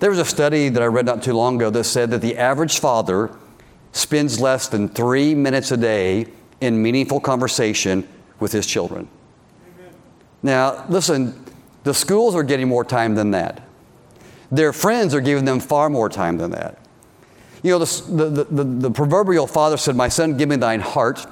There 0.00 0.10
was 0.10 0.18
a 0.18 0.24
study 0.24 0.68
that 0.68 0.82
I 0.82 0.86
read 0.86 1.06
not 1.06 1.22
too 1.22 1.32
long 1.32 1.56
ago 1.56 1.70
that 1.70 1.84
said 1.84 2.10
that 2.10 2.20
the 2.20 2.36
average 2.36 2.80
father 2.80 3.30
spends 3.92 4.40
less 4.40 4.68
than 4.68 4.88
three 4.88 5.34
minutes 5.34 5.70
a 5.70 5.76
day 5.76 6.26
in 6.60 6.82
meaningful 6.82 7.20
conversation 7.20 8.06
with 8.40 8.50
his 8.50 8.66
children. 8.66 9.08
Amen. 9.78 9.94
Now, 10.42 10.84
listen, 10.88 11.40
the 11.84 11.94
schools 11.94 12.34
are 12.34 12.42
getting 12.42 12.68
more 12.68 12.84
time 12.84 13.14
than 13.14 13.30
that. 13.30 13.62
Their 14.50 14.72
friends 14.72 15.14
are 15.14 15.20
giving 15.20 15.44
them 15.44 15.60
far 15.60 15.88
more 15.88 16.08
time 16.08 16.36
than 16.36 16.50
that. 16.50 16.78
You 17.66 17.72
know, 17.72 17.78
the, 17.80 18.28
the, 18.30 18.44
the, 18.44 18.64
the 18.64 18.90
proverbial 18.92 19.48
father 19.48 19.76
said, 19.76 19.96
My 19.96 20.08
son, 20.08 20.36
give 20.36 20.48
me 20.48 20.54
thine 20.54 20.78
heart 20.78 21.26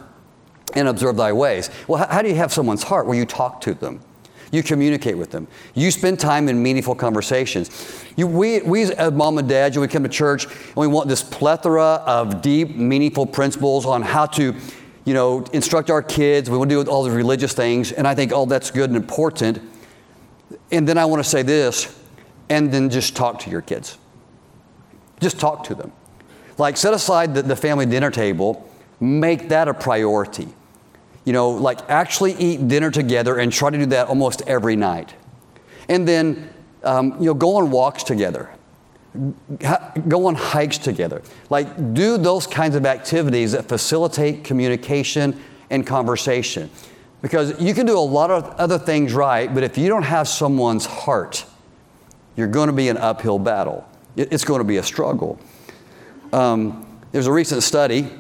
and 0.75 0.89
observe 0.89 1.17
thy 1.17 1.33
ways. 1.33 1.71
Well, 1.87 2.09
how 2.11 2.23
do 2.23 2.29
you 2.29 2.35
have 2.35 2.53
someone's 2.53 2.83
heart? 2.83 3.07
Well, 3.07 3.15
you 3.15 3.25
talk 3.25 3.61
to 3.61 3.75
them. 3.75 4.01
You 4.51 4.65
communicate 4.65 5.17
with 5.17 5.31
them. 5.31 5.47
You 5.75 5.93
spend 5.93 6.19
time 6.19 6.49
in 6.49 6.61
meaningful 6.61 6.97
conversations. 6.97 8.05
You, 8.17 8.27
we, 8.27 8.63
we 8.63 8.83
as 8.83 9.13
mom 9.13 9.39
and 9.39 9.49
dad, 9.49 9.77
we 9.77 9.87
come 9.87 10.03
to 10.03 10.09
church 10.09 10.47
and 10.47 10.75
we 10.75 10.89
want 10.89 11.09
this 11.09 11.23
plethora 11.23 12.03
of 12.05 12.43
deep, 12.43 12.75
meaningful 12.75 13.27
principles 13.27 13.87
on 13.87 14.03
how 14.03 14.27
to, 14.27 14.57
you 15.05 15.15
know, 15.15 15.45
instruct 15.53 15.89
our 15.89 16.03
kids. 16.03 16.51
We 16.51 16.59
want 16.59 16.69
to 16.69 16.83
do 16.83 16.91
all 16.91 17.05
the 17.05 17.13
religious 17.13 17.53
things, 17.53 17.93
and 17.93 18.09
I 18.09 18.17
think 18.17 18.33
all 18.33 18.47
that's 18.47 18.73
good 18.73 18.91
and 18.91 18.97
important. 18.97 19.61
And 20.73 20.89
then 20.89 20.99
I 20.99 21.05
want 21.05 21.23
to 21.23 21.31
say 21.31 21.43
this, 21.43 21.97
and 22.49 22.73
then 22.73 22.91
just 22.91 23.15
talk 23.15 23.39
to 23.41 23.51
your 23.51 23.63
kids. 23.63 23.99
Just 25.21 25.39
talk 25.39 25.63
to 25.67 25.77
them. 25.77 25.93
Like 26.59 26.77
set 26.77 26.95
aside 26.95 27.35
the, 27.35 27.43
the 27.43 27.57
family 27.57 27.87
dinner 27.87 28.11
table, 28.11 28.69
make 29.01 29.49
that 29.49 29.69
a 29.69 29.75
priority 29.75 30.49
you 31.25 31.33
know, 31.33 31.51
like 31.51 31.79
actually 31.89 32.35
eat 32.35 32.69
dinner 32.69 32.91
together 32.91 33.39
and 33.39 33.53
try 33.53 33.71
to 33.71 33.79
do 33.79 33.87
that 33.87 34.09
almost 34.09 34.43
every 34.47 34.77
night. 34.77 35.15
And 35.89 36.07
then, 36.07 36.51
um, 36.83 37.17
you 37.19 37.27
know, 37.27 37.35
go 37.35 37.57
on 37.57 37.71
walks 37.71 38.03
together. 38.03 38.51
Go 40.09 40.27
on 40.27 40.35
hikes 40.35 40.77
together. 40.77 41.23
Like, 41.49 41.95
do 41.95 42.19
those 42.19 42.47
kinds 42.47 42.75
of 42.75 42.85
activities 42.85 43.53
that 43.53 43.69
facilitate 43.69 44.45
communication 44.45 45.41
and 45.71 45.87
conversation. 45.87 46.69
Because 47.23 47.61
you 47.61 47.75
can 47.75 47.87
do 47.87 47.97
a 47.97 48.01
lot 48.01 48.31
of 48.31 48.45
other 48.57 48.79
things 48.79 49.15
right, 49.15 49.53
but 49.55 49.63
if 49.63 49.79
you 49.79 49.89
don't 49.89 50.03
have 50.03 50.29
someone's 50.29 50.85
heart, 50.85 51.47
you're 52.37 52.49
going 52.49 52.67
to 52.67 52.73
be 52.75 52.89
an 52.89 52.99
uphill 52.99 53.39
battle. 53.39 53.89
It's 54.17 54.45
going 54.45 54.59
to 54.59 54.65
be 54.65 54.77
a 54.77 54.83
struggle. 54.83 55.39
Um, 56.35 56.85
there's 57.13 57.29
a 57.29 57.33
recent 57.33 57.63
study 57.63 58.11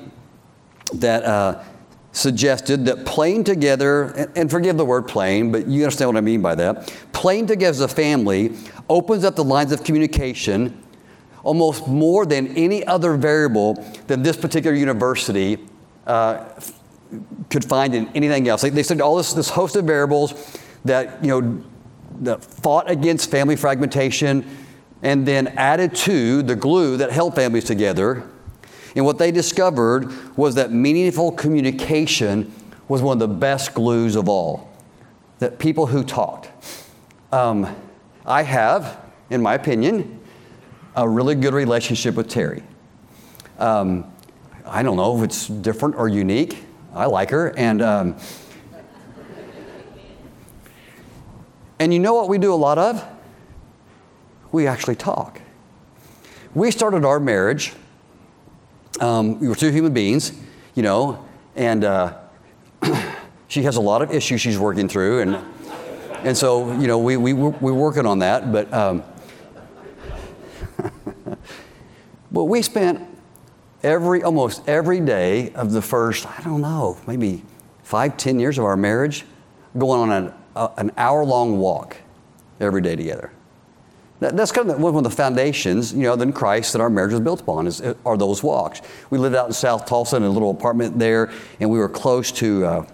that 0.92 1.25
uh, 1.25 1.64
suggested 2.12 2.85
that 2.85 3.04
playing 3.04 3.42
together, 3.42 4.30
and 4.37 4.49
forgive 4.49 4.76
the 4.76 4.85
word 4.85 5.09
playing, 5.09 5.50
but 5.50 5.66
you 5.66 5.83
understand 5.83 6.11
what 6.11 6.16
I 6.16 6.21
mean 6.21 6.40
by 6.40 6.54
that. 6.54 6.94
Playing 7.12 7.49
together 7.49 7.71
as 7.71 7.80
a 7.80 7.88
family 7.88 8.56
opens 8.88 9.25
up 9.25 9.35
the 9.35 9.42
lines 9.42 9.73
of 9.73 9.83
communication 9.83 10.80
almost 11.42 11.88
more 11.88 12.25
than 12.25 12.56
any 12.56 12.87
other 12.87 13.16
variable 13.16 13.75
than 14.06 14.23
this 14.23 14.37
particular 14.37 14.76
university 14.76 15.59
uh, 16.06 16.44
could 17.50 17.64
find 17.64 17.97
in 17.97 18.09
anything 18.14 18.47
else. 18.47 18.62
They, 18.62 18.71
they 18.71 18.85
said 18.85 19.00
all 19.00 19.16
this, 19.16 19.33
this 19.33 19.49
host 19.49 19.75
of 19.75 19.87
variables 19.87 20.56
that, 20.85 21.23
you 21.25 21.30
know, 21.30 21.64
that 22.21 22.44
fought 22.44 22.88
against 22.88 23.28
family 23.28 23.56
fragmentation 23.56 24.47
and 25.05 25.27
then 25.27 25.47
added 25.49 25.95
to 25.95 26.43
the 26.43 26.57
glue 26.57 26.97
that 26.97 27.13
held 27.13 27.37
families 27.37 27.65
together 27.65 28.29
and 28.95 29.05
what 29.05 29.19
they 29.19 29.31
discovered 29.31 30.13
was 30.37 30.55
that 30.55 30.71
meaningful 30.71 31.33
communication 31.33 32.53
was 32.87 33.03
one 33.03 33.21
of 33.21 33.29
the 33.29 33.35
best 33.35 33.75
glues 33.75 34.15
of 34.15 34.29
all. 34.29 34.71
That 35.41 35.59
people 35.59 35.87
who 35.87 36.05
talked. 36.05 36.51
Um, 37.33 37.75
I 38.25 38.43
have, 38.43 39.01
in 39.31 39.43
my 39.43 39.55
opinion, 39.55 40.21
a 40.95 41.09
really 41.09 41.35
good 41.35 41.55
relationship 41.55 42.15
with 42.15 42.29
Terry. 42.29 42.63
Um, 43.59 44.11
I 44.65 44.83
don't 44.83 44.97
know 44.97 45.19
if 45.19 45.25
it's 45.25 45.49
different 45.49 45.97
or 45.97 46.09
unique. 46.09 46.65
I 46.95 47.07
like 47.07 47.31
her. 47.31 47.49
And, 47.59 47.83
um, 47.83 48.17
and 51.81 51.93
you 51.93 51.99
know 51.99 52.15
what 52.15 52.29
we 52.29 52.39
do 52.39 52.55
a 52.55 52.57
lot 52.57 52.79
of? 52.79 53.05
We 54.55 54.67
actually 54.67 54.97
talk. 54.97 55.41
We 56.55 56.71
started 56.71 57.05
our 57.05 57.19
marriage 57.19 57.73
um, 59.01 59.41
we 59.41 59.49
were 59.49 59.55
two 59.55 59.71
human 59.71 59.93
beings, 59.93 60.33
you 60.75 60.83
know, 60.83 61.25
and 61.57 61.85
uh, 61.85 62.17
she 63.49 63.63
has 63.63 63.77
a 63.77 63.81
lot 63.81 64.03
of 64.03 64.13
issues 64.13 64.41
she's 64.41 64.59
working 64.59 64.89
through, 64.89 65.21
and 65.21 65.39
and 66.23 66.37
so 66.37 66.73
you 66.81 66.87
know 66.87 66.99
we 66.99 67.17
we 67.17 67.33
we're 67.33 67.73
working 67.73 68.07
on 68.07 68.21
that, 68.21 68.53
but 68.53 68.73
um, 68.73 69.03
but 72.31 72.45
we 72.45 72.63
spent 72.63 73.03
every 73.83 74.23
almost 74.23 74.63
every 74.69 75.01
day 75.01 75.53
of 75.55 75.73
the 75.73 75.83
first 75.83 76.27
I 76.27 76.41
don't 76.43 76.61
know 76.61 76.97
maybe 77.07 77.43
five 77.83 78.17
ten 78.17 78.39
years 78.39 78.59
of 78.59 78.65
our 78.65 78.77
marriage 78.77 79.25
going 79.77 80.11
on 80.11 80.13
an, 80.13 80.35
uh, 80.55 80.69
an 80.77 80.93
hour 80.97 81.25
long 81.25 81.59
walk 81.59 81.97
every 82.61 82.81
day 82.81 82.95
together. 82.95 83.33
That, 84.25 84.38
that's 84.38 84.52
kind 84.52 84.71
of 84.71 84.81
one 84.81 84.97
of 84.97 85.04
the 85.04 85.11
foundations, 85.11 85.93
you 85.93 86.04
know, 86.04 86.16
then 86.16 86.33
Christ 86.33 86.73
that 86.73 86.81
our 86.81 86.88
marriage 86.88 87.12
was 87.12 87.21
built 87.21 87.43
upon 87.43 87.66
is, 87.66 87.83
are 88.07 88.16
those 88.16 88.43
walks. 88.43 88.81
We 89.11 89.19
lived 89.19 89.37
out 89.37 89.49
in 89.49 89.52
South 89.52 89.85
Tulsa 89.85 90.16
in 90.16 90.23
a 90.23 90.31
little 90.31 90.50
apartment 90.50 90.99
there, 90.99 91.31
and 91.61 91.69
we 91.69 91.78
were 91.78 91.90
close 91.90 92.33
to, 92.33 92.64
uh, 92.64 92.87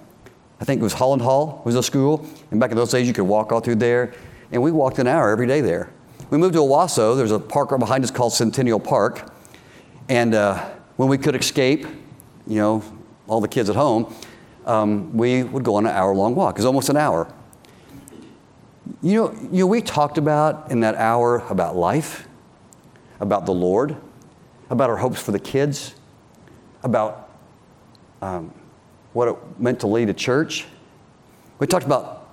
I 0.60 0.64
think 0.64 0.80
it 0.80 0.82
was 0.82 0.92
Holland 0.92 1.22
Hall 1.22 1.62
was 1.64 1.76
a 1.76 1.84
school, 1.84 2.26
and 2.50 2.58
back 2.58 2.72
in 2.72 2.76
those 2.76 2.90
days 2.90 3.06
you 3.06 3.12
could 3.12 3.22
walk 3.22 3.52
all 3.52 3.60
through 3.60 3.76
there, 3.76 4.12
and 4.50 4.60
we 4.60 4.72
walked 4.72 4.98
an 4.98 5.06
hour 5.06 5.30
every 5.30 5.46
day 5.46 5.60
there. 5.60 5.92
We 6.30 6.38
moved 6.38 6.54
to 6.54 6.60
Owasso. 6.60 7.16
There's 7.16 7.30
a 7.30 7.38
park 7.38 7.70
right 7.70 7.78
behind 7.78 8.02
us 8.02 8.10
called 8.10 8.32
Centennial 8.32 8.80
Park, 8.80 9.32
and 10.08 10.34
uh, 10.34 10.68
when 10.96 11.08
we 11.08 11.16
could 11.16 11.36
escape, 11.36 11.86
you 12.48 12.56
know, 12.56 12.82
all 13.28 13.40
the 13.40 13.46
kids 13.46 13.70
at 13.70 13.76
home, 13.76 14.12
um, 14.66 15.16
we 15.16 15.44
would 15.44 15.62
go 15.62 15.76
on 15.76 15.86
an 15.86 15.92
hour-long 15.92 16.34
walk. 16.34 16.56
It 16.56 16.58
was 16.58 16.66
almost 16.66 16.88
an 16.88 16.96
hour. 16.96 17.32
You 19.02 19.14
know, 19.14 19.32
you 19.50 19.60
know, 19.60 19.66
we 19.66 19.80
talked 19.80 20.18
about 20.18 20.70
in 20.70 20.80
that 20.80 20.94
hour 20.94 21.38
about 21.48 21.74
life, 21.74 22.28
about 23.18 23.46
the 23.46 23.52
Lord, 23.52 23.96
about 24.68 24.90
our 24.90 24.96
hopes 24.96 25.20
for 25.20 25.32
the 25.32 25.38
kids, 25.38 25.94
about 26.82 27.30
um, 28.20 28.52
what 29.14 29.28
it 29.28 29.36
meant 29.58 29.80
to 29.80 29.86
lead 29.86 30.10
a 30.10 30.14
church. 30.14 30.66
We 31.58 31.66
talked 31.66 31.86
about 31.86 32.28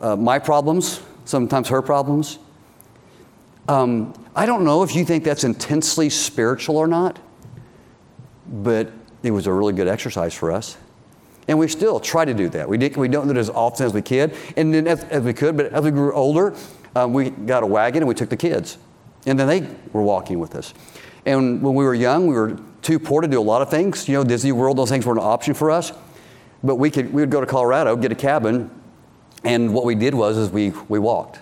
uh, 0.00 0.16
my 0.16 0.38
problems, 0.38 1.00
sometimes 1.24 1.68
her 1.68 1.80
problems. 1.80 2.38
Um, 3.66 4.12
I 4.36 4.44
don't 4.44 4.64
know 4.64 4.82
if 4.82 4.94
you 4.94 5.06
think 5.06 5.24
that's 5.24 5.44
intensely 5.44 6.10
spiritual 6.10 6.76
or 6.76 6.86
not, 6.86 7.18
but 8.46 8.92
it 9.22 9.30
was 9.30 9.46
a 9.46 9.52
really 9.52 9.72
good 9.72 9.88
exercise 9.88 10.34
for 10.34 10.52
us. 10.52 10.76
And 11.48 11.58
we 11.58 11.68
still 11.68 12.00
try 12.00 12.24
to 12.24 12.34
do 12.34 12.48
that. 12.50 12.68
We, 12.68 12.78
did, 12.78 12.96
we 12.96 13.08
don't 13.08 13.26
do 13.26 13.32
it 13.32 13.36
as 13.36 13.50
often 13.50 13.86
as 13.86 13.92
we 13.92 14.02
could, 14.02 14.34
and 14.56 14.72
then 14.72 14.86
as, 14.86 15.04
as 15.04 15.22
we 15.22 15.32
could, 15.32 15.56
but 15.56 15.66
as 15.66 15.84
we 15.84 15.90
grew 15.90 16.12
older, 16.12 16.54
um, 16.96 17.12
we 17.12 17.30
got 17.30 17.62
a 17.62 17.66
wagon 17.66 18.02
and 18.02 18.08
we 18.08 18.14
took 18.14 18.30
the 18.30 18.36
kids. 18.36 18.78
And 19.26 19.38
then 19.38 19.48
they 19.48 19.76
were 19.92 20.02
walking 20.02 20.38
with 20.38 20.54
us. 20.54 20.74
And 21.26 21.62
when 21.62 21.74
we 21.74 21.84
were 21.84 21.94
young, 21.94 22.26
we 22.26 22.34
were 22.34 22.58
too 22.82 22.98
poor 22.98 23.22
to 23.22 23.28
do 23.28 23.40
a 23.40 23.42
lot 23.42 23.62
of 23.62 23.70
things. 23.70 24.08
You 24.08 24.14
know, 24.14 24.24
Disney 24.24 24.52
World, 24.52 24.76
those 24.76 24.90
things 24.90 25.06
weren't 25.06 25.18
an 25.18 25.24
option 25.24 25.54
for 25.54 25.70
us. 25.70 25.92
But 26.62 26.76
we 26.76 26.90
could 26.90 27.12
we 27.12 27.22
would 27.22 27.30
go 27.30 27.40
to 27.40 27.46
Colorado, 27.46 27.94
get 27.96 28.10
a 28.10 28.14
cabin, 28.14 28.70
and 29.44 29.74
what 29.74 29.84
we 29.84 29.94
did 29.94 30.14
was 30.14 30.38
is 30.38 30.50
we 30.50 30.70
we 30.88 30.98
walked. 30.98 31.40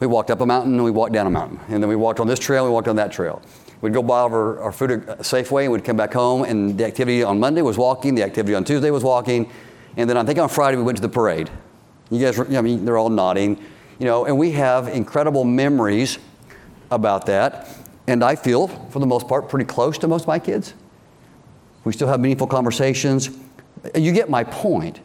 We 0.00 0.06
walked 0.06 0.30
up 0.30 0.40
a 0.40 0.46
mountain 0.46 0.74
and 0.74 0.84
we 0.84 0.90
walked 0.90 1.12
down 1.12 1.26
a 1.26 1.30
mountain, 1.30 1.60
and 1.68 1.82
then 1.82 1.88
we 1.88 1.96
walked 1.96 2.18
on 2.18 2.26
this 2.26 2.38
trail, 2.38 2.64
and 2.64 2.72
we 2.72 2.74
walked 2.74 2.88
on 2.88 2.96
that 2.96 3.12
trail. 3.12 3.42
We'd 3.82 3.92
go 3.92 4.02
buy 4.02 4.20
our, 4.20 4.60
our 4.60 4.72
food 4.72 4.90
at 4.92 5.18
Safeway, 5.18 5.64
and 5.64 5.72
we'd 5.72 5.84
come 5.84 5.96
back 5.96 6.14
home, 6.14 6.44
and 6.44 6.78
the 6.78 6.86
activity 6.86 7.22
on 7.22 7.38
Monday 7.38 7.62
was 7.62 7.76
walking, 7.76 8.14
the 8.14 8.22
activity 8.22 8.54
on 8.54 8.64
Tuesday 8.64 8.90
was 8.90 9.04
walking, 9.04 9.50
and 9.96 10.08
then 10.08 10.16
I 10.16 10.24
think 10.24 10.38
on 10.38 10.48
Friday 10.48 10.76
we 10.76 10.84
went 10.84 10.96
to 10.96 11.02
the 11.02 11.08
parade. 11.08 11.50
You 12.08 12.20
guys, 12.20 12.38
I 12.38 12.60
mean, 12.60 12.84
they're 12.84 12.96
all 12.96 13.10
nodding, 13.10 13.58
you 13.98 14.06
know, 14.06 14.24
and 14.24 14.38
we 14.38 14.52
have 14.52 14.88
incredible 14.88 15.44
memories 15.44 16.18
about 16.90 17.26
that. 17.26 17.68
And 18.06 18.22
I 18.22 18.36
feel, 18.36 18.68
for 18.68 19.00
the 19.00 19.06
most 19.06 19.28
part, 19.28 19.48
pretty 19.48 19.64
close 19.64 19.98
to 19.98 20.08
most 20.08 20.22
of 20.22 20.28
my 20.28 20.38
kids. 20.38 20.74
We 21.84 21.92
still 21.92 22.08
have 22.08 22.20
meaningful 22.20 22.46
conversations. 22.46 23.30
You 23.94 24.12
get 24.12 24.30
my 24.30 24.44
point. 24.44 25.00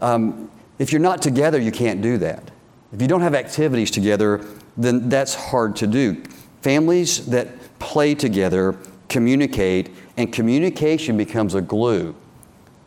Um, 0.00 0.50
if 0.78 0.92
you're 0.92 1.00
not 1.00 1.22
together, 1.22 1.60
you 1.60 1.72
can't 1.72 2.02
do 2.02 2.18
that. 2.18 2.50
If 2.92 3.02
you 3.02 3.08
don't 3.08 3.22
have 3.22 3.34
activities 3.34 3.90
together, 3.90 4.44
then 4.76 5.08
that's 5.08 5.34
hard 5.34 5.74
to 5.76 5.86
do. 5.86 6.22
Families 6.62 7.26
that 7.26 7.48
play 7.78 8.14
together 8.14 8.76
communicate, 9.08 9.90
and 10.16 10.32
communication 10.32 11.16
becomes 11.16 11.54
a 11.54 11.60
glue 11.60 12.14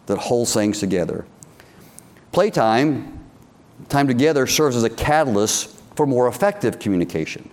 that 0.07 0.17
holds 0.17 0.53
things 0.53 0.79
together. 0.79 1.25
Playtime, 2.31 3.19
time 3.89 4.07
together, 4.07 4.45
serves 4.47 4.75
as 4.75 4.83
a 4.83 4.89
catalyst 4.89 5.75
for 5.95 6.05
more 6.05 6.27
effective 6.27 6.79
communication. 6.79 7.49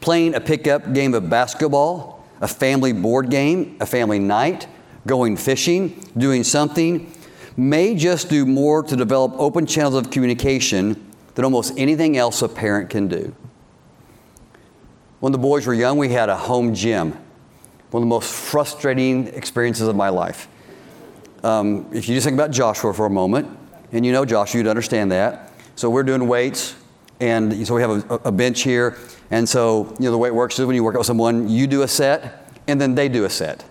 Playing 0.00 0.34
a 0.34 0.40
pickup 0.40 0.92
game 0.92 1.14
of 1.14 1.30
basketball, 1.30 2.24
a 2.40 2.48
family 2.48 2.92
board 2.92 3.30
game, 3.30 3.76
a 3.80 3.86
family 3.86 4.18
night, 4.18 4.66
going 5.06 5.36
fishing, 5.36 6.04
doing 6.16 6.44
something 6.44 7.12
may 7.56 7.94
just 7.94 8.28
do 8.28 8.46
more 8.46 8.82
to 8.82 8.96
develop 8.96 9.32
open 9.36 9.66
channels 9.66 9.94
of 9.94 10.10
communication 10.10 11.12
than 11.34 11.44
almost 11.44 11.74
anything 11.76 12.16
else 12.16 12.42
a 12.42 12.48
parent 12.48 12.90
can 12.90 13.06
do. 13.08 13.34
When 15.20 15.32
the 15.32 15.38
boys 15.38 15.66
were 15.66 15.74
young, 15.74 15.98
we 15.98 16.08
had 16.08 16.30
a 16.30 16.36
home 16.36 16.74
gym, 16.74 17.12
one 17.90 18.02
of 18.02 18.06
the 18.06 18.06
most 18.06 18.32
frustrating 18.32 19.26
experiences 19.28 19.86
of 19.86 19.94
my 19.94 20.08
life. 20.08 20.48
Um, 21.44 21.86
if 21.92 22.08
you 22.08 22.14
just 22.14 22.24
think 22.24 22.34
about 22.34 22.50
Joshua 22.50 22.94
for 22.94 23.04
a 23.04 23.10
moment, 23.10 23.46
and 23.92 24.06
you 24.06 24.12
know 24.12 24.24
Joshua, 24.24 24.58
you'd 24.58 24.66
understand 24.66 25.12
that. 25.12 25.52
So 25.76 25.90
we're 25.90 26.04
doing 26.04 26.26
weights, 26.26 26.74
and 27.20 27.66
so 27.66 27.74
we 27.74 27.82
have 27.82 28.10
a, 28.10 28.14
a 28.24 28.32
bench 28.32 28.62
here, 28.62 28.96
and 29.30 29.46
so 29.46 29.94
you 29.98 30.06
know 30.06 30.10
the 30.10 30.18
way 30.18 30.28
it 30.28 30.34
works 30.34 30.58
is 30.58 30.64
when 30.64 30.74
you 30.74 30.82
work 30.82 30.94
out 30.94 31.00
with 31.00 31.06
someone, 31.06 31.50
you 31.50 31.66
do 31.66 31.82
a 31.82 31.88
set, 31.88 32.50
and 32.66 32.80
then 32.80 32.94
they 32.94 33.10
do 33.10 33.26
a 33.26 33.30
set. 33.30 33.62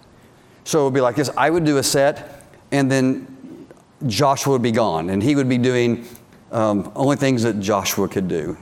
So 0.66 0.82
it 0.82 0.84
would 0.84 0.94
be 0.94 1.02
like 1.02 1.16
this: 1.16 1.32
I 1.36 1.50
would 1.50 1.66
do 1.66 1.78
a 1.78 1.84
set, 1.84 2.44
and 2.72 2.92
then 2.92 3.68
Joshua 4.06 4.54
would 4.54 4.62
be 4.62 4.72
gone, 4.72 5.10
and 5.10 5.24
he 5.24 5.36
would 5.36 5.50
be 5.50 5.58
doing 5.58 6.06
um, 6.52 6.92
only 6.96 7.16
things 7.16 7.42
that 7.42 7.60
Joshua 7.60 8.08
could 8.08 8.28
do. 8.28 8.56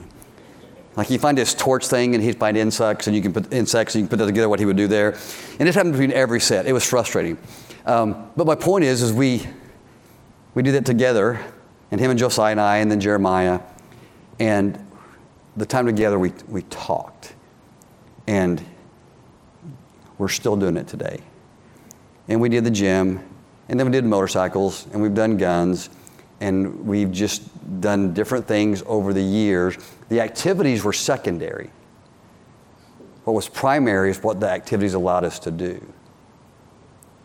Like 0.98 1.10
you 1.10 1.18
find 1.20 1.38
this 1.38 1.54
torch 1.54 1.86
thing, 1.86 2.16
and 2.16 2.24
he'd 2.24 2.40
find 2.40 2.56
insects, 2.56 3.06
and 3.06 3.14
you 3.14 3.22
can 3.22 3.32
put 3.32 3.52
insects, 3.52 3.94
and 3.94 4.02
you 4.02 4.08
can 4.08 4.10
put 4.10 4.18
that 4.18 4.26
together. 4.26 4.48
What 4.48 4.58
he 4.58 4.66
would 4.66 4.76
do 4.76 4.88
there, 4.88 5.16
and 5.60 5.68
it 5.68 5.74
happened 5.76 5.92
between 5.92 6.10
every 6.10 6.40
set. 6.40 6.66
It 6.66 6.72
was 6.72 6.84
frustrating. 6.84 7.38
Um, 7.86 8.32
but 8.36 8.48
my 8.48 8.56
point 8.56 8.82
is, 8.82 9.00
is 9.00 9.12
we 9.12 9.46
we 10.54 10.64
do 10.64 10.72
that 10.72 10.84
together, 10.84 11.40
and 11.92 12.00
him 12.00 12.10
and 12.10 12.18
Josiah 12.18 12.50
and 12.50 12.60
I, 12.60 12.78
and 12.78 12.90
then 12.90 12.98
Jeremiah, 12.98 13.60
and 14.40 14.76
the 15.56 15.64
time 15.64 15.86
together 15.86 16.18
we 16.18 16.32
we 16.48 16.62
talked, 16.62 17.32
and 18.26 18.60
we're 20.18 20.26
still 20.26 20.56
doing 20.56 20.76
it 20.76 20.88
today. 20.88 21.20
And 22.26 22.40
we 22.40 22.48
did 22.48 22.64
the 22.64 22.72
gym, 22.72 23.22
and 23.68 23.78
then 23.78 23.86
we 23.86 23.92
did 23.92 24.04
motorcycles, 24.04 24.88
and 24.92 25.00
we've 25.00 25.14
done 25.14 25.36
guns, 25.36 25.90
and 26.40 26.86
we've 26.86 27.10
just 27.10 27.42
done 27.80 28.14
different 28.14 28.46
things 28.46 28.82
over 28.86 29.12
the 29.12 29.22
years. 29.22 29.76
The 30.08 30.20
activities 30.20 30.84
were 30.84 30.92
secondary. 30.92 31.70
What 33.24 33.34
was 33.34 33.48
primary 33.48 34.10
is 34.10 34.22
what 34.22 34.40
the 34.40 34.48
activities 34.48 34.94
allowed 34.94 35.24
us 35.24 35.38
to 35.40 35.50
do, 35.50 35.84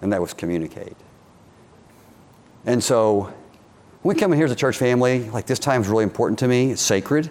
and 0.02 0.12
that 0.12 0.22
was 0.22 0.34
communicate. 0.34 0.98
And 2.66 2.84
so, 2.84 3.34
when 4.02 4.16
we 4.16 4.20
come 4.20 4.34
in 4.34 4.38
here 4.38 4.46
as 4.46 4.52
a 4.52 4.56
church 4.56 4.78
family, 4.78 5.30
like 5.30 5.46
this 5.46 5.60
time 5.60 5.82
is 5.82 5.88
really 5.88 6.04
important 6.04 6.40
to 6.40 6.48
me. 6.48 6.72
It's 6.72 6.82
sacred, 6.82 7.30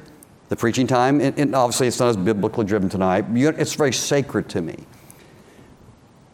the 0.48 0.56
preaching 0.56 0.86
time. 0.86 1.20
And, 1.20 1.38
and 1.38 1.54
obviously, 1.54 1.86
it's 1.86 2.00
not 2.00 2.08
as 2.08 2.16
biblically 2.16 2.64
driven 2.64 2.88
tonight. 2.88 3.26
It's 3.30 3.74
very 3.74 3.92
sacred 3.92 4.48
to 4.50 4.62
me. 4.62 4.76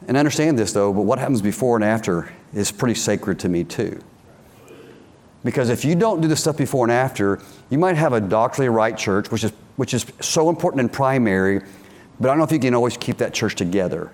And 0.06 0.16
I 0.16 0.20
understand 0.20 0.58
this, 0.58 0.72
though, 0.72 0.92
but 0.92 1.02
what 1.02 1.18
happens 1.18 1.42
before 1.42 1.76
and 1.76 1.84
after 1.84 2.32
is 2.54 2.70
pretty 2.70 2.94
sacred 2.94 3.38
to 3.40 3.48
me, 3.48 3.64
too. 3.64 4.00
Because 5.44 5.70
if 5.70 5.84
you 5.84 5.94
don't 5.94 6.20
do 6.20 6.28
the 6.28 6.36
stuff 6.36 6.56
before 6.56 6.84
and 6.84 6.92
after, 6.92 7.40
you 7.70 7.78
might 7.78 7.96
have 7.96 8.12
a 8.12 8.20
doctrinally 8.20 8.68
right 8.68 8.96
church, 8.96 9.30
which 9.30 9.44
is, 9.44 9.52
which 9.76 9.94
is 9.94 10.04
so 10.20 10.48
important 10.48 10.80
in 10.80 10.88
primary, 10.88 11.60
but 12.18 12.28
I 12.28 12.32
don't 12.32 12.38
know 12.38 12.44
if 12.44 12.52
you 12.52 12.58
can 12.58 12.74
always 12.74 12.96
keep 12.96 13.18
that 13.18 13.32
church 13.32 13.54
together. 13.54 14.10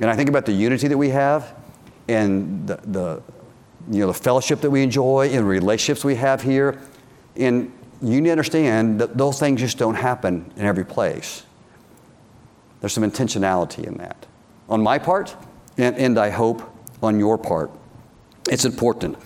And 0.00 0.10
I 0.10 0.14
think 0.14 0.28
about 0.28 0.46
the 0.46 0.52
unity 0.52 0.88
that 0.88 0.98
we 0.98 1.08
have 1.08 1.54
and 2.08 2.66
the, 2.66 2.76
the, 2.84 3.22
you 3.90 4.00
know, 4.00 4.08
the 4.08 4.14
fellowship 4.14 4.60
that 4.60 4.70
we 4.70 4.82
enjoy 4.82 5.28
and 5.28 5.38
the 5.38 5.44
relationships 5.44 6.04
we 6.04 6.14
have 6.16 6.42
here. 6.42 6.78
And 7.36 7.72
you 8.02 8.20
need 8.20 8.26
to 8.26 8.30
understand 8.30 9.00
that 9.00 9.16
those 9.16 9.40
things 9.40 9.60
just 9.60 9.78
don't 9.78 9.94
happen 9.94 10.52
in 10.56 10.66
every 10.66 10.84
place. 10.84 11.44
There's 12.80 12.92
some 12.92 13.02
intentionality 13.02 13.84
in 13.84 13.94
that. 13.94 14.26
On 14.68 14.82
my 14.82 14.98
part, 14.98 15.34
and, 15.78 15.96
and 15.96 16.18
I 16.18 16.30
hope 16.30 16.62
on 17.02 17.18
your 17.18 17.38
part. 17.38 17.70
It's 18.50 18.64
important. 18.64 19.16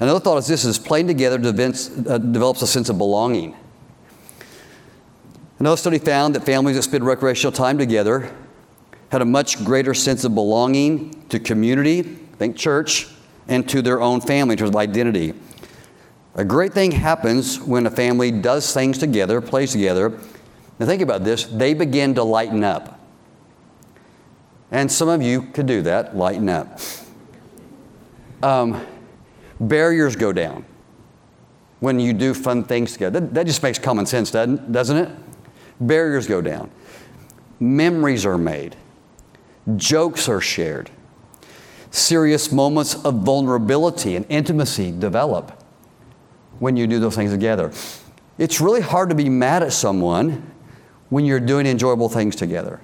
Another 0.00 0.20
thought 0.20 0.38
is 0.38 0.46
this 0.46 0.64
is 0.64 0.78
playing 0.78 1.08
together 1.08 1.34
uh, 1.36 2.18
develops 2.18 2.62
a 2.62 2.66
sense 2.66 2.88
of 2.88 2.98
belonging. 2.98 3.56
Another 5.58 5.76
study 5.76 5.98
found 5.98 6.36
that 6.36 6.44
families 6.44 6.76
that 6.76 6.82
spend 6.82 7.04
recreational 7.04 7.50
time 7.50 7.78
together 7.78 8.32
had 9.10 9.22
a 9.22 9.24
much 9.24 9.64
greater 9.64 9.94
sense 9.94 10.22
of 10.24 10.34
belonging 10.34 11.26
to 11.30 11.40
community, 11.40 12.02
think 12.02 12.56
church, 12.56 13.08
and 13.48 13.68
to 13.68 13.82
their 13.82 14.00
own 14.00 14.20
family 14.20 14.52
in 14.52 14.58
terms 14.58 14.70
of 14.70 14.76
identity. 14.76 15.34
A 16.36 16.44
great 16.44 16.72
thing 16.72 16.92
happens 16.92 17.60
when 17.60 17.86
a 17.86 17.90
family 17.90 18.30
does 18.30 18.72
things 18.72 18.98
together, 18.98 19.40
plays 19.40 19.72
together. 19.72 20.10
Now 20.78 20.86
think 20.86 21.02
about 21.02 21.24
this, 21.24 21.44
they 21.44 21.74
begin 21.74 22.14
to 22.14 22.22
lighten 22.22 22.62
up. 22.62 23.00
And 24.70 24.92
some 24.92 25.08
of 25.08 25.22
you 25.22 25.42
could 25.42 25.66
do 25.66 25.82
that, 25.82 26.16
lighten 26.16 26.48
up. 26.48 26.78
Um, 28.42 28.86
barriers 29.60 30.16
go 30.16 30.32
down 30.32 30.64
when 31.80 32.00
you 32.00 32.12
do 32.12 32.34
fun 32.34 32.64
things 32.64 32.92
together. 32.92 33.20
That, 33.20 33.34
that 33.34 33.46
just 33.46 33.62
makes 33.62 33.78
common 33.78 34.06
sense, 34.06 34.30
doesn't, 34.30 34.72
doesn't 34.72 34.96
it? 34.96 35.10
Barriers 35.80 36.26
go 36.26 36.40
down. 36.40 36.70
Memories 37.60 38.26
are 38.26 38.38
made. 38.38 38.76
Jokes 39.76 40.28
are 40.28 40.40
shared. 40.40 40.90
Serious 41.90 42.52
moments 42.52 42.94
of 43.04 43.22
vulnerability 43.22 44.16
and 44.16 44.26
intimacy 44.28 44.90
develop 44.90 45.62
when 46.58 46.76
you 46.76 46.86
do 46.86 46.98
those 46.98 47.14
things 47.14 47.30
together. 47.30 47.72
It's 48.38 48.60
really 48.60 48.80
hard 48.80 49.08
to 49.08 49.14
be 49.14 49.28
mad 49.28 49.62
at 49.62 49.72
someone 49.72 50.50
when 51.08 51.24
you're 51.24 51.40
doing 51.40 51.66
enjoyable 51.66 52.08
things 52.08 52.36
together. 52.36 52.80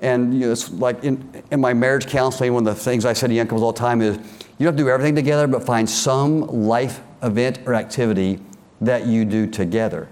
And 0.00 0.34
you 0.34 0.40
know, 0.40 0.52
it's 0.52 0.70
like 0.70 1.04
in, 1.04 1.42
in 1.50 1.60
my 1.60 1.74
marriage 1.74 2.06
counseling, 2.06 2.54
one 2.54 2.66
of 2.66 2.74
the 2.74 2.80
things 2.82 3.04
I 3.04 3.12
say 3.12 3.28
to 3.28 3.34
young 3.34 3.46
couples 3.46 3.62
all 3.62 3.72
the 3.72 3.78
time 3.78 4.00
is 4.00 4.18
you 4.60 4.66
don't 4.66 4.74
have 4.74 4.76
to 4.76 4.84
do 4.84 4.90
everything 4.90 5.14
together, 5.14 5.46
but 5.46 5.64
find 5.64 5.88
some 5.88 6.42
life 6.42 7.00
event 7.22 7.60
or 7.64 7.72
activity 7.72 8.38
that 8.82 9.06
you 9.06 9.24
do 9.24 9.46
together. 9.46 10.06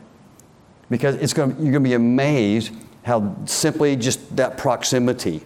Because 0.89 1.17
it's 1.17 1.35
to, 1.35 1.43
you're 1.43 1.71
going 1.71 1.75
to 1.75 1.81
be 1.81 1.93
amazed 1.93 2.73
how 3.03 3.37
simply 3.45 3.95
just 3.95 4.37
that 4.37 4.57
proximity 4.57 5.43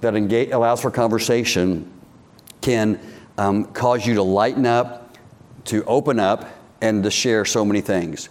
that 0.00 0.14
engage, 0.14 0.52
allows 0.52 0.80
for 0.80 0.90
conversation 0.90 1.92
can 2.62 2.98
um, 3.36 3.66
cause 3.66 4.06
you 4.06 4.14
to 4.14 4.22
lighten 4.22 4.64
up, 4.64 5.18
to 5.66 5.84
open 5.84 6.18
up, 6.18 6.48
and 6.80 7.04
to 7.04 7.10
share 7.10 7.44
so 7.44 7.62
many 7.62 7.82
things. 7.82 8.30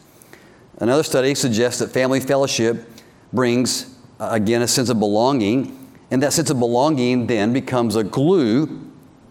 Another 0.79 1.03
study 1.03 1.35
suggests 1.35 1.77
that 1.81 1.89
family 1.91 2.19
fellowship 2.19 2.83
brings 3.31 3.95
uh, 4.19 4.29
again, 4.31 4.63
a 4.63 4.67
sense 4.67 4.89
of 4.89 4.97
belonging. 4.97 5.75
And 6.09 6.23
that 6.23 6.33
sense 6.33 6.49
of 6.49 6.57
belonging 6.57 7.27
then 7.27 7.53
becomes 7.53 7.95
a 7.95 8.03
glue 8.03 8.88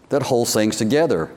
that 0.09 0.23
holds 0.23 0.53
things 0.53 0.75
together. 0.77 1.31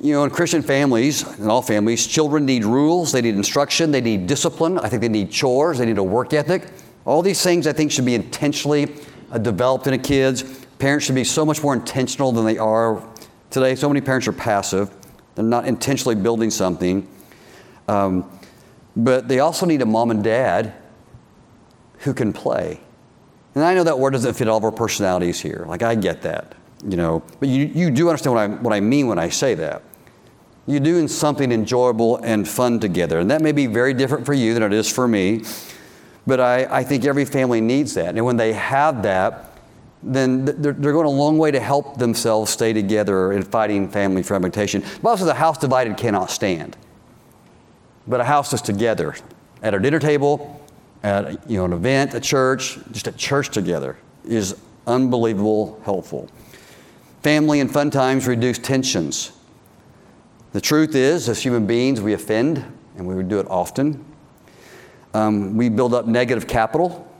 You 0.00 0.12
know, 0.12 0.24
in 0.24 0.30
Christian 0.30 0.62
families, 0.62 1.22
in 1.38 1.48
all 1.48 1.62
families, 1.62 2.06
children 2.06 2.44
need 2.44 2.64
rules, 2.64 3.12
they 3.12 3.22
need 3.22 3.34
instruction, 3.36 3.90
they 3.90 4.00
need 4.00 4.26
discipline. 4.26 4.78
I 4.78 4.88
think 4.88 5.02
they 5.02 5.08
need 5.08 5.30
chores, 5.30 5.78
they 5.78 5.86
need 5.86 5.98
a 5.98 6.02
work 6.02 6.32
ethic. 6.32 6.68
All 7.04 7.22
these 7.22 7.42
things 7.42 7.66
I 7.66 7.72
think 7.72 7.92
should 7.92 8.04
be 8.04 8.14
intentionally 8.14 8.94
uh, 9.30 9.38
developed 9.38 9.86
in 9.86 9.94
a 9.94 9.98
kids. 9.98 10.42
Parents 10.78 11.06
should 11.06 11.14
be 11.14 11.24
so 11.24 11.44
much 11.44 11.62
more 11.62 11.74
intentional 11.74 12.32
than 12.32 12.44
they 12.44 12.58
are 12.58 13.02
today. 13.50 13.74
So 13.74 13.88
many 13.88 14.00
parents 14.00 14.26
are 14.26 14.32
passive, 14.32 14.90
they're 15.34 15.44
not 15.44 15.66
intentionally 15.66 16.14
building 16.14 16.50
something. 16.50 17.08
Um, 17.88 18.30
but 18.96 19.28
they 19.28 19.40
also 19.40 19.66
need 19.66 19.82
a 19.82 19.86
mom 19.86 20.10
and 20.10 20.22
dad 20.22 20.74
who 21.98 22.14
can 22.14 22.32
play. 22.32 22.80
And 23.54 23.64
I 23.64 23.74
know 23.74 23.84
that 23.84 23.98
word 23.98 24.12
doesn't 24.12 24.34
fit 24.34 24.48
all 24.48 24.58
of 24.58 24.64
our 24.64 24.72
personalities 24.72 25.40
here. 25.40 25.64
Like, 25.68 25.82
I 25.82 25.94
get 25.94 26.22
that. 26.22 26.54
You 26.88 26.96
know, 26.96 27.22
but 27.40 27.48
you, 27.48 27.66
you 27.66 27.90
do 27.90 28.08
understand 28.08 28.34
what 28.34 28.42
I, 28.42 28.46
what 28.48 28.72
I 28.72 28.80
mean 28.80 29.06
when 29.06 29.18
I 29.18 29.28
say 29.28 29.54
that. 29.54 29.82
You're 30.66 30.80
doing 30.80 31.08
something 31.08 31.52
enjoyable 31.52 32.16
and 32.18 32.48
fun 32.48 32.80
together. 32.80 33.18
And 33.18 33.30
that 33.30 33.42
may 33.42 33.52
be 33.52 33.66
very 33.66 33.92
different 33.92 34.24
for 34.24 34.32
you 34.32 34.54
than 34.54 34.62
it 34.62 34.72
is 34.72 34.90
for 34.90 35.06
me. 35.06 35.42
But 36.26 36.40
I, 36.40 36.64
I 36.78 36.84
think 36.84 37.04
every 37.04 37.26
family 37.26 37.60
needs 37.60 37.94
that. 37.94 38.14
And 38.14 38.24
when 38.24 38.36
they 38.36 38.54
have 38.54 39.02
that, 39.02 39.50
then 40.02 40.44
they're, 40.44 40.72
they're 40.72 40.92
going 40.92 41.06
a 41.06 41.10
long 41.10 41.38
way 41.38 41.50
to 41.50 41.60
help 41.60 41.98
themselves 41.98 42.50
stay 42.50 42.72
together 42.72 43.32
in 43.32 43.42
fighting 43.42 43.88
family 43.88 44.22
fragmentation. 44.22 44.82
But 45.02 45.10
also, 45.10 45.24
the 45.24 45.34
house 45.34 45.58
divided 45.58 45.96
cannot 45.96 46.30
stand. 46.30 46.76
But 48.06 48.20
a 48.20 48.24
house 48.24 48.50
that's 48.50 48.62
together 48.62 49.14
at 49.62 49.74
a 49.74 49.78
dinner 49.78 49.98
table, 49.98 50.60
at 51.02 51.48
you 51.48 51.58
know, 51.58 51.64
an 51.64 51.72
event, 51.72 52.14
at 52.14 52.22
church, 52.22 52.78
just 52.92 53.08
at 53.08 53.16
church 53.16 53.50
together 53.50 53.96
is 54.26 54.56
unbelievable 54.86 55.80
helpful. 55.84 56.28
Family 57.24 57.60
and 57.60 57.72
fun 57.72 57.90
times 57.90 58.26
reduce 58.26 58.58
tensions. 58.58 59.32
The 60.52 60.60
truth 60.60 60.94
is, 60.94 61.26
as 61.30 61.42
human 61.42 61.66
beings, 61.66 62.02
we 62.02 62.12
offend, 62.12 62.62
and 62.98 63.06
we 63.06 63.22
do 63.22 63.40
it 63.40 63.46
often. 63.48 64.04
Um, 65.14 65.56
we 65.56 65.70
build 65.70 65.94
up 65.94 66.06
negative 66.06 66.46
capital 66.46 67.10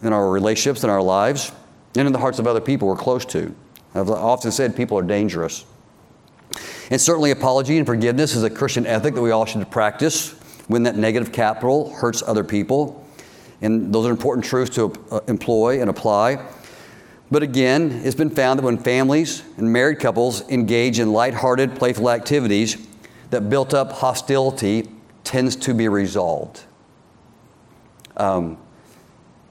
in 0.00 0.14
our 0.14 0.30
relationships, 0.30 0.82
in 0.82 0.88
our 0.88 1.02
lives, 1.02 1.52
and 1.94 2.06
in 2.06 2.12
the 2.14 2.18
hearts 2.18 2.38
of 2.38 2.46
other 2.46 2.62
people 2.62 2.88
we're 2.88 2.96
close 2.96 3.26
to. 3.26 3.54
I've 3.94 4.08
often 4.08 4.50
said 4.50 4.74
people 4.74 4.96
are 4.96 5.02
dangerous. 5.02 5.66
And 6.90 6.98
certainly, 6.98 7.30
apology 7.30 7.76
and 7.76 7.84
forgiveness 7.84 8.34
is 8.34 8.44
a 8.44 8.50
Christian 8.50 8.86
ethic 8.86 9.12
that 9.14 9.20
we 9.20 9.30
all 9.30 9.44
should 9.44 9.70
practice 9.70 10.30
when 10.68 10.84
that 10.84 10.96
negative 10.96 11.32
capital 11.32 11.92
hurts 11.92 12.22
other 12.26 12.44
people. 12.44 13.06
And 13.60 13.92
those 13.92 14.06
are 14.06 14.10
important 14.10 14.46
truths 14.46 14.74
to 14.76 14.90
uh, 15.10 15.20
employ 15.28 15.82
and 15.82 15.90
apply. 15.90 16.42
But 17.30 17.42
again, 17.42 18.02
it's 18.04 18.14
been 18.14 18.30
found 18.30 18.58
that 18.58 18.64
when 18.64 18.78
families 18.78 19.42
and 19.56 19.72
married 19.72 19.98
couples 19.98 20.48
engage 20.48 20.98
in 21.00 21.12
lighthearted, 21.12 21.74
playful 21.74 22.10
activities, 22.10 22.76
that 23.30 23.48
built 23.48 23.74
up 23.74 23.92
hostility 23.92 24.88
tends 25.24 25.56
to 25.56 25.74
be 25.74 25.88
resolved. 25.88 26.62
Um, 28.16 28.58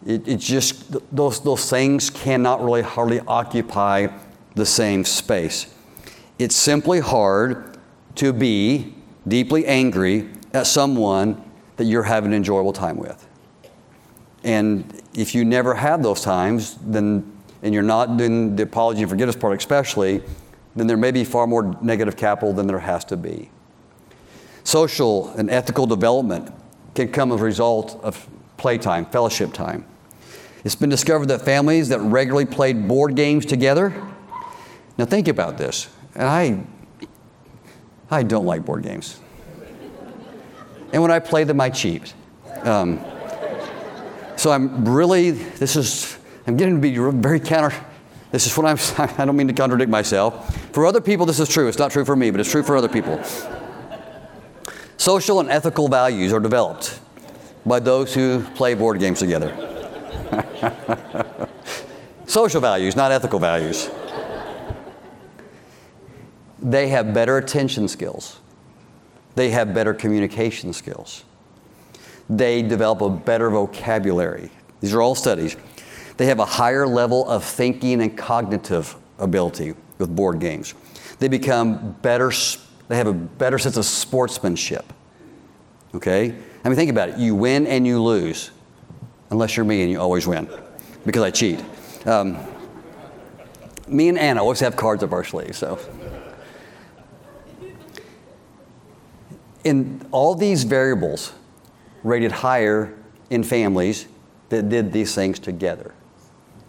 it, 0.06 0.28
it 0.28 0.38
just, 0.38 0.96
those, 1.16 1.42
those 1.44 1.70
things 1.70 2.10
cannot 2.10 2.64
really 2.64 2.82
hardly 2.82 3.20
occupy 3.22 4.08
the 4.56 4.66
same 4.66 5.04
space. 5.04 5.74
It's 6.40 6.56
simply 6.56 7.00
hard 7.00 7.78
to 8.16 8.32
be 8.32 8.94
deeply 9.28 9.66
angry 9.66 10.30
at 10.54 10.68
someone 10.68 11.44
that 11.78 11.86
you're 11.86 12.04
having 12.04 12.32
an 12.32 12.38
enjoyable 12.38 12.74
time 12.74 12.98
with. 12.98 13.28
And 14.44 15.02
if 15.14 15.34
you 15.34 15.44
never 15.44 15.74
have 15.74 16.04
those 16.04 16.22
times, 16.22 16.78
then, 16.82 17.33
and 17.64 17.74
you're 17.74 17.82
not 17.82 18.18
doing 18.18 18.56
the 18.56 18.64
apology 18.64 19.02
and 19.02 19.10
forgiveness 19.10 19.36
part 19.36 19.58
especially, 19.58 20.22
then 20.76 20.86
there 20.86 20.98
may 20.98 21.12
be 21.12 21.24
far 21.24 21.48
more 21.48 21.78
negative 21.82 22.16
capital 22.16 22.54
than 22.54 22.68
there 22.68 22.80
has 22.80 23.06
to 23.06 23.18
be. 23.18 23.50
Social 24.64 25.30
and 25.30 25.50
ethical 25.50 25.88
development 25.88 26.54
can 26.94 27.08
come 27.08 27.32
as 27.32 27.42
a 27.42 27.44
result 27.44 28.00
of 28.04 28.28
playtime, 28.58 29.06
fellowship 29.06 29.54
time. 29.54 29.86
It's 30.64 30.76
been 30.76 30.90
discovered 30.90 31.28
that 31.28 31.42
families 31.42 31.90
that 31.90 32.00
regularly 32.00 32.46
played 32.46 32.88
board 32.88 33.16
games 33.16 33.46
together, 33.46 33.94
now 34.98 35.06
think 35.06 35.28
about 35.28 35.58
this, 35.58 35.90
and 36.16 36.24
I, 36.28 36.64
I 38.12 38.24
don't 38.24 38.46
like 38.46 38.64
board 38.64 38.84
games. 38.84 39.20
And 40.94 41.02
when 41.02 41.12
I 41.12 41.20
play 41.20 41.44
them, 41.44 41.60
I 41.60 41.72
cheat. 41.72 42.14
Um, 42.62 43.04
so 44.36 44.52
I'm 44.52 44.88
really, 44.88 45.32
this 45.32 45.76
is, 45.76 46.18
I'm 46.46 46.58
getting 46.58 46.76
to 46.76 46.82
be 46.82 46.98
very 47.22 47.40
counter, 47.40 47.74
this 48.34 48.48
is 48.48 48.58
what 48.58 48.66
I'm, 48.66 48.78
I 49.20 49.26
don't 49.26 49.38
mean 49.38 49.48
to 49.48 49.54
contradict 49.54 49.92
myself. 49.92 50.56
For 50.74 50.86
other 50.86 51.00
people, 51.00 51.26
this 51.26 51.40
is 51.40 51.48
true. 51.48 51.68
It's 51.68 51.78
not 51.78 51.92
true 51.92 52.04
for 52.04 52.16
me, 52.16 52.32
but 52.32 52.40
it's 52.40 52.50
true 52.52 52.64
for 52.64 52.76
other 52.76 52.90
people. 52.90 53.24
Social 54.98 55.40
and 55.40 55.50
ethical 55.50 55.88
values 55.88 56.34
are 56.34 56.40
developed 56.40 57.00
by 57.66 57.80
those 57.80 58.14
who 58.14 58.42
play 58.56 58.74
board 58.74 59.00
games 59.00 59.20
together. 59.20 59.56
Social 62.26 62.60
values, 62.60 62.96
not 62.96 63.12
ethical 63.12 63.38
values. 63.38 63.92
They 66.60 66.88
have 66.88 67.14
better 67.14 67.38
attention 67.38 67.88
skills. 67.88 68.40
They 69.36 69.52
have 69.52 69.76
better 69.76 69.94
communication 69.94 70.74
skills. 70.74 71.24
They 72.30 72.64
develop 72.64 73.02
a 73.02 73.10
better 73.10 73.52
vocabulary. 73.52 74.50
These 74.80 74.94
are 74.94 75.02
all 75.02 75.14
studies. 75.14 75.56
They 76.24 76.28
have 76.28 76.40
a 76.40 76.46
higher 76.46 76.88
level 76.88 77.28
of 77.28 77.44
thinking 77.44 78.02
and 78.02 78.18
cognitive 78.18 78.96
ability 79.20 79.74
with 79.98 80.16
board 80.16 80.40
games. 80.40 80.74
They 81.20 81.28
become 81.28 81.98
better, 82.02 82.32
they 82.88 82.96
have 82.96 83.08
a 83.08 83.14
better 83.14 83.60
sense 83.60 83.76
of 83.76 83.84
sportsmanship. 83.84 84.94
Okay? 85.94 86.34
I 86.64 86.70
mean, 86.70 86.78
think 86.78 86.90
about 86.90 87.10
it. 87.10 87.18
You 87.18 87.36
win 87.36 87.68
and 87.68 87.86
you 87.86 88.02
lose, 88.02 88.52
unless 89.32 89.58
you're 89.58 89.66
me 89.66 89.82
and 89.82 89.92
you 89.92 90.00
always 90.00 90.26
win 90.26 90.48
because 91.06 91.24
I 91.24 91.30
cheat. 91.30 91.62
Um, 92.06 92.38
me 93.90 94.08
and 94.08 94.18
Anna 94.18 94.44
always 94.44 94.62
have 94.62 94.78
cards 94.78 95.04
up 95.04 95.12
our 95.12 95.26
sleeves, 95.26 95.58
so. 95.58 95.78
In 99.66 100.08
all 100.14 100.36
these 100.36 100.64
variables 100.64 101.34
rated 102.02 102.32
higher 102.32 102.98
in 103.30 103.44
families 103.44 104.08
that 104.48 104.70
did 104.70 104.94
these 104.94 105.14
things 105.14 105.38
together 105.38 105.94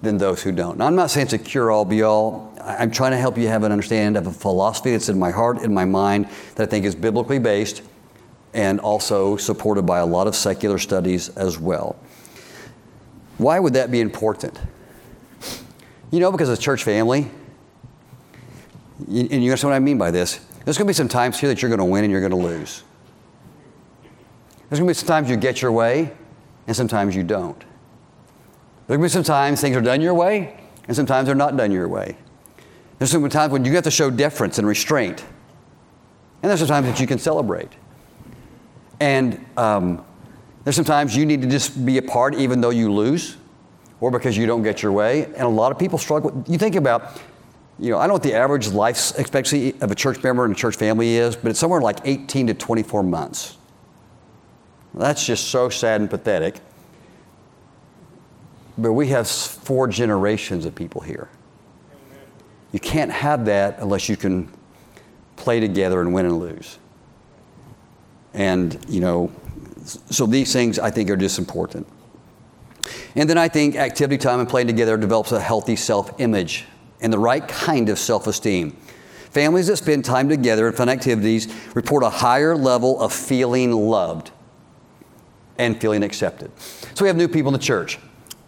than 0.04 0.18
those 0.18 0.42
who 0.42 0.52
don't. 0.52 0.78
Now, 0.78 0.86
I'm 0.86 0.94
not 0.94 1.10
saying 1.10 1.24
it's 1.24 1.32
a 1.32 1.38
cure 1.38 1.70
all 1.70 1.84
be 1.84 2.02
all. 2.02 2.52
I'm 2.60 2.90
trying 2.90 3.10
to 3.10 3.16
help 3.16 3.36
you 3.36 3.48
have 3.48 3.64
an 3.64 3.72
understanding 3.72 4.16
of 4.16 4.26
a 4.26 4.32
philosophy 4.32 4.92
that's 4.92 5.08
in 5.08 5.18
my 5.18 5.30
heart, 5.30 5.62
in 5.62 5.74
my 5.74 5.84
mind, 5.84 6.28
that 6.54 6.68
I 6.68 6.70
think 6.70 6.84
is 6.84 6.94
biblically 6.94 7.38
based 7.38 7.82
and 8.54 8.80
also 8.80 9.36
supported 9.36 9.82
by 9.82 9.98
a 9.98 10.06
lot 10.06 10.26
of 10.26 10.36
secular 10.36 10.78
studies 10.78 11.28
as 11.30 11.58
well. 11.58 11.96
Why 13.38 13.58
would 13.58 13.74
that 13.74 13.90
be 13.90 14.00
important? 14.00 14.58
You 16.10 16.20
know, 16.20 16.30
because 16.30 16.48
it's 16.48 16.62
church 16.62 16.84
family. 16.84 17.30
And 18.98 19.08
you 19.08 19.50
understand 19.50 19.70
what 19.70 19.76
I 19.76 19.80
mean 19.80 19.98
by 19.98 20.12
this? 20.12 20.38
There's 20.64 20.78
going 20.78 20.86
to 20.86 20.90
be 20.90 20.94
some 20.94 21.08
times 21.08 21.38
here 21.38 21.48
that 21.48 21.60
you're 21.60 21.68
going 21.68 21.80
to 21.80 21.84
win 21.84 22.04
and 22.04 22.12
you're 22.12 22.20
going 22.20 22.30
to 22.30 22.36
lose. 22.36 22.84
There's 24.68 24.78
going 24.78 24.86
to 24.86 24.90
be 24.90 24.94
some 24.94 25.08
times 25.08 25.28
you 25.28 25.36
get 25.36 25.60
your 25.60 25.72
way 25.72 26.12
and 26.66 26.76
sometimes 26.76 27.14
you 27.16 27.24
don't. 27.24 27.62
Going 28.86 29.00
to 29.00 29.04
be 29.04 29.08
some 29.08 29.22
times 29.22 29.60
things 29.60 29.76
are 29.76 29.80
done 29.80 30.00
your 30.00 30.14
way 30.14 30.60
and 30.86 30.96
sometimes 30.96 31.26
they're 31.26 31.34
not 31.34 31.56
done 31.56 31.72
your 31.72 31.88
way. 31.88 32.16
There's 32.98 33.10
some 33.10 33.28
times 33.28 33.52
when 33.52 33.64
you 33.64 33.74
have 33.74 33.84
to 33.84 33.90
show 33.90 34.10
deference 34.10 34.58
and 34.58 34.68
restraint. 34.68 35.24
And 36.42 36.50
there's 36.50 36.60
some 36.60 36.68
times 36.68 36.86
that 36.86 37.00
you 37.00 37.06
can 37.06 37.18
celebrate. 37.18 37.70
And 39.00 39.44
um, 39.56 40.04
there's 40.62 40.76
sometimes 40.76 41.16
you 41.16 41.26
need 41.26 41.42
to 41.42 41.48
just 41.48 41.84
be 41.84 41.98
a 41.98 42.02
part 42.02 42.34
even 42.34 42.60
though 42.60 42.70
you 42.70 42.92
lose 42.92 43.36
or 44.00 44.10
because 44.10 44.36
you 44.36 44.46
don't 44.46 44.62
get 44.62 44.82
your 44.82 44.92
way. 44.92 45.24
And 45.24 45.42
a 45.42 45.48
lot 45.48 45.72
of 45.72 45.78
people 45.78 45.98
struggle. 45.98 46.44
You 46.46 46.58
think 46.58 46.76
about, 46.76 47.20
you 47.78 47.90
know, 47.90 47.98
I 47.98 48.02
don't 48.02 48.08
know 48.08 48.14
what 48.14 48.22
the 48.22 48.34
average 48.34 48.68
life 48.68 49.18
expectancy 49.18 49.74
of 49.80 49.90
a 49.90 49.94
church 49.94 50.22
member 50.22 50.44
and 50.44 50.54
a 50.54 50.56
church 50.56 50.76
family 50.76 51.16
is, 51.16 51.34
but 51.36 51.50
it's 51.50 51.58
somewhere 51.58 51.80
like 51.80 52.00
18 52.04 52.48
to 52.48 52.54
24 52.54 53.02
months. 53.02 53.56
That's 54.92 55.24
just 55.26 55.48
so 55.48 55.70
sad 55.70 56.00
and 56.00 56.08
pathetic. 56.08 56.60
But 58.76 58.92
we 58.92 59.08
have 59.08 59.28
four 59.28 59.86
generations 59.86 60.64
of 60.64 60.74
people 60.74 61.00
here. 61.00 61.28
You 62.72 62.80
can't 62.80 63.10
have 63.10 63.44
that 63.44 63.78
unless 63.78 64.08
you 64.08 64.16
can 64.16 64.50
play 65.36 65.60
together 65.60 66.00
and 66.00 66.12
win 66.12 66.26
and 66.26 66.38
lose. 66.38 66.78
And, 68.32 68.84
you 68.88 69.00
know, 69.00 69.30
so 69.84 70.26
these 70.26 70.52
things 70.52 70.78
I 70.78 70.90
think 70.90 71.08
are 71.10 71.16
just 71.16 71.38
important. 71.38 71.86
And 73.14 73.30
then 73.30 73.38
I 73.38 73.48
think 73.48 73.76
activity 73.76 74.18
time 74.18 74.40
and 74.40 74.48
playing 74.48 74.66
together 74.66 74.96
develops 74.96 75.32
a 75.32 75.40
healthy 75.40 75.76
self 75.76 76.20
image 76.20 76.64
and 77.00 77.12
the 77.12 77.18
right 77.18 77.46
kind 77.46 77.88
of 77.88 77.98
self 77.98 78.26
esteem. 78.26 78.76
Families 79.30 79.66
that 79.68 79.76
spend 79.76 80.04
time 80.04 80.28
together 80.28 80.66
in 80.66 80.74
fun 80.74 80.88
activities 80.88 81.52
report 81.74 82.02
a 82.02 82.10
higher 82.10 82.56
level 82.56 83.00
of 83.00 83.12
feeling 83.12 83.72
loved 83.72 84.30
and 85.58 85.80
feeling 85.80 86.02
accepted. 86.02 86.50
So 86.94 87.04
we 87.04 87.08
have 87.08 87.16
new 87.16 87.28
people 87.28 87.48
in 87.48 87.58
the 87.58 87.64
church. 87.64 87.98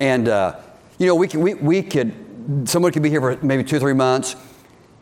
And, 0.01 0.29
uh, 0.29 0.61
you 0.99 1.07
know, 1.07 1.15
we, 1.15 1.29
can, 1.29 1.41
we, 1.41 1.55
we 1.55 1.83
could, 1.83 2.13
someone 2.69 2.93
could 2.93 3.03
be 3.03 3.11
here 3.11 3.21
for 3.21 3.37
maybe 3.45 3.65
two 3.65 3.77
or 3.77 3.81
three 3.81 3.95
months. 3.95 4.37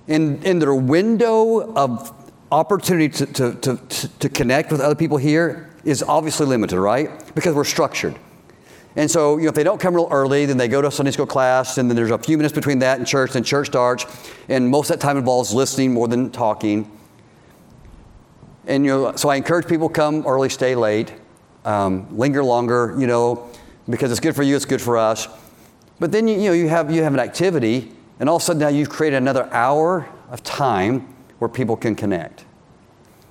In, 0.07 0.43
in 0.43 0.59
their 0.59 0.75
window 0.75 1.73
of 1.75 2.13
opportunity 2.53 3.09
to, 3.09 3.27
to, 3.27 3.55
to, 3.55 4.09
to 4.19 4.29
connect 4.29 4.71
with 4.71 4.81
other 4.81 4.95
people 4.95 5.17
here 5.17 5.71
is 5.85 6.03
obviously 6.03 6.47
limited, 6.47 6.79
right? 6.79 7.35
Because 7.35 7.55
we're 7.55 7.65
structured. 7.65 8.15
And 8.97 9.11
so, 9.11 9.39
you 9.39 9.45
know, 9.45 9.49
if 9.49 9.55
they 9.55 9.65
don't 9.65 9.81
come 9.81 9.95
real 9.95 10.09
early, 10.11 10.47
then 10.47 10.57
they 10.57 10.69
go 10.69 10.81
to 10.81 10.91
Sunday 10.91 11.11
school 11.11 11.27
class, 11.27 11.79
and 11.79 11.91
then 11.91 11.97
there's 11.97 12.13
a 12.13 12.19
few 12.19 12.37
minutes 12.37 12.55
between 12.55 12.79
that 12.79 12.99
and 12.99 13.07
church, 13.07 13.35
and 13.35 13.45
church 13.45 13.67
starts, 13.67 14.07
and 14.49 14.69
most 14.69 14.89
of 14.89 14.99
that 14.99 15.05
time 15.05 15.17
involves 15.17 15.53
listening 15.53 15.93
more 15.93 16.07
than 16.07 16.31
talking. 16.31 16.91
And 18.67 18.85
you 18.85 18.91
know, 18.93 19.17
so 19.17 19.29
I 19.29 19.37
encourage 19.37 19.67
people 19.67 19.89
come 19.89 20.25
early, 20.27 20.49
stay 20.49 20.77
late, 20.77 21.13
um, 21.65 22.17
linger 22.17 22.45
longer, 22.45 22.95
you 22.97 23.09
know, 23.09 23.51
because 23.89 24.11
it's 24.11 24.21
good 24.21 24.35
for 24.35 24.43
you, 24.43 24.57
it's 24.57 24.65
good 24.65 24.81
for 24.81 24.97
us. 24.97 25.29
But 26.01 26.13
then 26.13 26.27
you, 26.27 26.37
you 26.37 26.49
know 26.49 26.53
you 26.53 26.69
have 26.69 26.91
you 26.91 27.03
have 27.03 27.15
an 27.15 27.21
activity, 27.21 27.93
And 28.19 28.29
all 28.29 28.37
of 28.37 28.43
a 28.43 28.45
sudden 28.45 28.61
now 28.61 28.69
you've 28.69 28.91
created 28.91 29.17
another 29.17 29.53
hour 29.53 30.09
of 30.31 30.43
time 30.43 31.15
where 31.39 31.49
people 31.49 31.77
can 31.77 31.95
connect. 31.95 32.45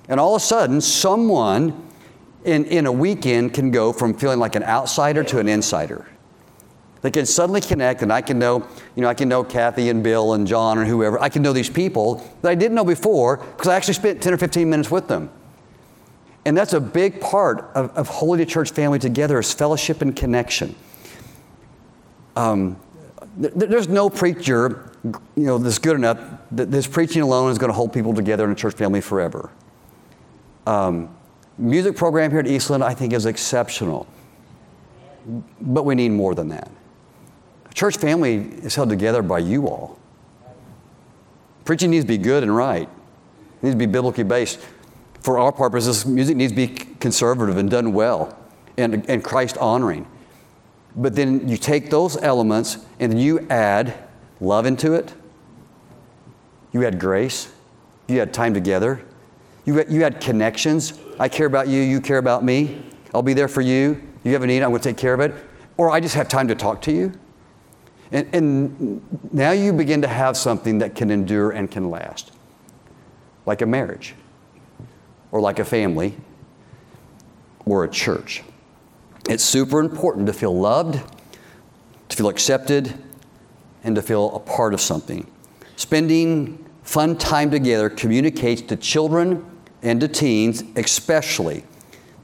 And 0.08 0.20
all 0.20 0.34
of 0.34 0.42
a 0.42 0.44
sudden, 0.44 0.80
someone 0.80 1.90
in, 2.44 2.64
in 2.66 2.86
a 2.86 2.92
weekend 2.92 3.54
can 3.54 3.70
go 3.70 3.92
from 3.92 4.14
feeling 4.14 4.38
like 4.38 4.54
an 4.54 4.62
outsider 4.62 5.24
to 5.24 5.38
an 5.38 5.48
insider. 5.48 6.06
They 7.00 7.10
can 7.10 7.26
suddenly 7.26 7.60
connect, 7.60 8.02
and 8.02 8.12
I 8.12 8.22
can 8.22 8.38
know, 8.38 8.66
you 8.96 9.02
know, 9.02 9.08
I 9.08 9.14
can 9.14 9.28
know 9.28 9.44
Kathy 9.44 9.90
and 9.90 10.02
Bill 10.02 10.34
and 10.34 10.46
John 10.46 10.78
or 10.78 10.84
whoever. 10.84 11.20
I 11.20 11.28
can 11.28 11.42
know 11.42 11.52
these 11.52 11.68
people 11.68 12.26
that 12.40 12.48
I 12.48 12.54
didn't 12.54 12.74
know 12.74 12.84
before 12.84 13.38
because 13.38 13.68
I 13.68 13.76
actually 13.76 13.94
spent 13.94 14.22
10 14.22 14.32
or 14.32 14.38
15 14.38 14.70
minutes 14.70 14.90
with 14.90 15.08
them. 15.08 15.30
And 16.44 16.56
that's 16.56 16.74
a 16.74 16.80
big 16.80 17.20
part 17.20 17.70
of, 17.74 17.96
of 17.96 18.08
Holy 18.08 18.38
to 18.38 18.46
Church 18.46 18.70
family 18.70 18.98
together 18.98 19.38
is 19.38 19.52
fellowship 19.52 20.02
and 20.02 20.14
connection. 20.14 20.74
Um, 22.36 22.78
th- 23.40 23.54
there's 23.54 23.88
no 23.88 24.10
preacher, 24.10 24.92
you 25.04 25.44
know, 25.46 25.58
that's 25.58 25.78
good 25.78 25.96
enough 25.96 26.18
that 26.52 26.70
this 26.70 26.86
preaching 26.86 27.22
alone 27.22 27.50
is 27.50 27.58
going 27.58 27.70
to 27.70 27.74
hold 27.74 27.92
people 27.92 28.12
together 28.12 28.44
in 28.44 28.50
a 28.50 28.54
church 28.54 28.74
family 28.74 29.00
forever. 29.00 29.50
Um, 30.66 31.14
music 31.56 31.96
program 31.96 32.30
here 32.30 32.40
at 32.40 32.46
Eastland, 32.46 32.84
I 32.84 32.94
think, 32.94 33.12
is 33.12 33.26
exceptional. 33.26 34.06
But 35.60 35.84
we 35.84 35.94
need 35.94 36.10
more 36.10 36.34
than 36.34 36.48
that. 36.48 36.70
Church 37.72 37.96
family 37.96 38.34
is 38.34 38.74
held 38.74 38.88
together 38.88 39.22
by 39.22 39.38
you 39.38 39.66
all. 39.66 39.98
Preaching 41.64 41.90
needs 41.90 42.04
to 42.04 42.08
be 42.08 42.18
good 42.18 42.42
and 42.42 42.54
right. 42.54 42.82
It 42.82 43.62
needs 43.62 43.74
to 43.74 43.78
be 43.78 43.86
biblically 43.86 44.24
based. 44.24 44.60
For 45.24 45.38
our 45.38 45.52
purposes, 45.52 46.04
music 46.04 46.36
needs 46.36 46.52
to 46.52 46.56
be 46.56 46.68
conservative 46.68 47.56
and 47.56 47.70
done 47.70 47.94
well 47.94 48.38
and, 48.76 49.08
and 49.08 49.24
Christ 49.24 49.56
honoring. 49.56 50.06
But 50.96 51.16
then 51.16 51.48
you 51.48 51.56
take 51.56 51.88
those 51.88 52.18
elements 52.18 52.76
and 53.00 53.18
you 53.18 53.40
add 53.48 53.94
love 54.38 54.66
into 54.66 54.92
it. 54.92 55.14
You 56.72 56.84
add 56.84 57.00
grace. 57.00 57.50
You 58.06 58.20
add 58.20 58.34
time 58.34 58.52
together. 58.52 59.00
You, 59.64 59.82
you 59.88 60.02
had 60.02 60.20
connections. 60.20 61.00
I 61.18 61.30
care 61.30 61.46
about 61.46 61.68
you, 61.68 61.80
you 61.80 62.02
care 62.02 62.18
about 62.18 62.44
me. 62.44 62.84
I'll 63.14 63.22
be 63.22 63.32
there 63.32 63.48
for 63.48 63.62
you. 63.62 64.02
You 64.24 64.34
have 64.34 64.42
a 64.42 64.46
need, 64.46 64.62
I'm 64.62 64.72
going 64.72 64.82
to 64.82 64.88
take 64.90 64.98
care 64.98 65.14
of 65.14 65.20
it. 65.20 65.34
Or 65.78 65.88
I 65.88 66.00
just 66.00 66.16
have 66.16 66.28
time 66.28 66.48
to 66.48 66.54
talk 66.54 66.82
to 66.82 66.92
you. 66.92 67.14
And, 68.12 68.28
and 68.34 69.32
now 69.32 69.52
you 69.52 69.72
begin 69.72 70.02
to 70.02 70.08
have 70.08 70.36
something 70.36 70.80
that 70.80 70.94
can 70.94 71.10
endure 71.10 71.50
and 71.50 71.70
can 71.70 71.88
last, 71.88 72.32
like 73.46 73.62
a 73.62 73.66
marriage, 73.66 74.14
or 75.34 75.40
like 75.40 75.58
a 75.58 75.64
family, 75.64 76.14
or 77.66 77.82
a 77.82 77.90
church. 77.90 78.44
It's 79.28 79.42
super 79.42 79.80
important 79.80 80.28
to 80.28 80.32
feel 80.32 80.56
loved, 80.56 81.02
to 82.08 82.16
feel 82.16 82.28
accepted, 82.28 82.94
and 83.82 83.96
to 83.96 84.02
feel 84.02 84.32
a 84.36 84.38
part 84.38 84.74
of 84.74 84.80
something. 84.80 85.28
Spending 85.74 86.64
fun 86.84 87.18
time 87.18 87.50
together 87.50 87.90
communicates 87.90 88.62
to 88.62 88.76
children 88.76 89.44
and 89.82 90.00
to 90.02 90.06
teens, 90.06 90.62
especially, 90.76 91.64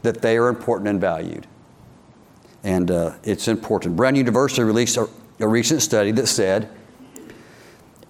that 0.02 0.22
they 0.22 0.36
are 0.36 0.46
important 0.46 0.88
and 0.88 1.00
valued. 1.00 1.48
And 2.62 2.92
uh, 2.92 3.14
it's 3.24 3.48
important. 3.48 3.96
Brown 3.96 4.14
University 4.14 4.62
released 4.62 4.96
a, 4.96 5.08
a 5.40 5.48
recent 5.48 5.82
study 5.82 6.12
that 6.12 6.28
said 6.28 6.70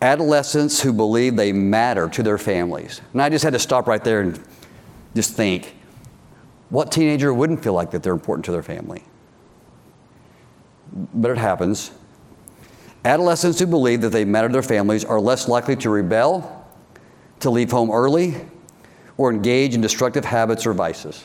adolescents 0.03 0.83
who 0.83 0.93
believe 0.93 1.37
they 1.37 1.53
matter 1.53 2.07
to 2.11 2.23
their 2.23 2.37
families. 2.37 3.01
And 3.15 3.23
I 3.23 3.31
just 3.31 3.45
had 3.45 3.55
to 3.55 3.59
stop 3.59 3.87
right 3.87 4.05
there 4.05 4.21
and 4.21 4.39
just 5.15 5.35
think 5.35 5.75
what 6.71 6.93
teenager 6.93 7.35
wouldn't 7.35 7.63
feel 7.63 7.73
like 7.73 7.91
that 7.91 8.03
they're 8.03 8.13
important 8.13 8.45
to 8.47 8.53
their 8.53 8.63
family? 8.63 9.03
But 10.93 11.33
it 11.33 11.39
happens. 11.39 11.91
Adolescents 13.05 13.59
who 13.59 13.67
believe 13.67 14.03
that 14.03 14.11
they 14.11 14.25
matter 14.25 14.49
to 14.49 14.53
their 14.53 14.63
families 14.63 15.05
are 15.05 15.21
less 15.21 15.49
likely 15.49 15.75
to 15.77 15.91
rebel, 15.91 16.67
to 17.41 17.51
leave 17.51 17.71
home 17.71 17.91
early, 17.91 18.37
or 19.17 19.33
engage 19.33 19.75
in 19.75 19.81
destructive 19.81 20.25
habits 20.25 20.67
or 20.67 20.73
vices. 20.73 21.25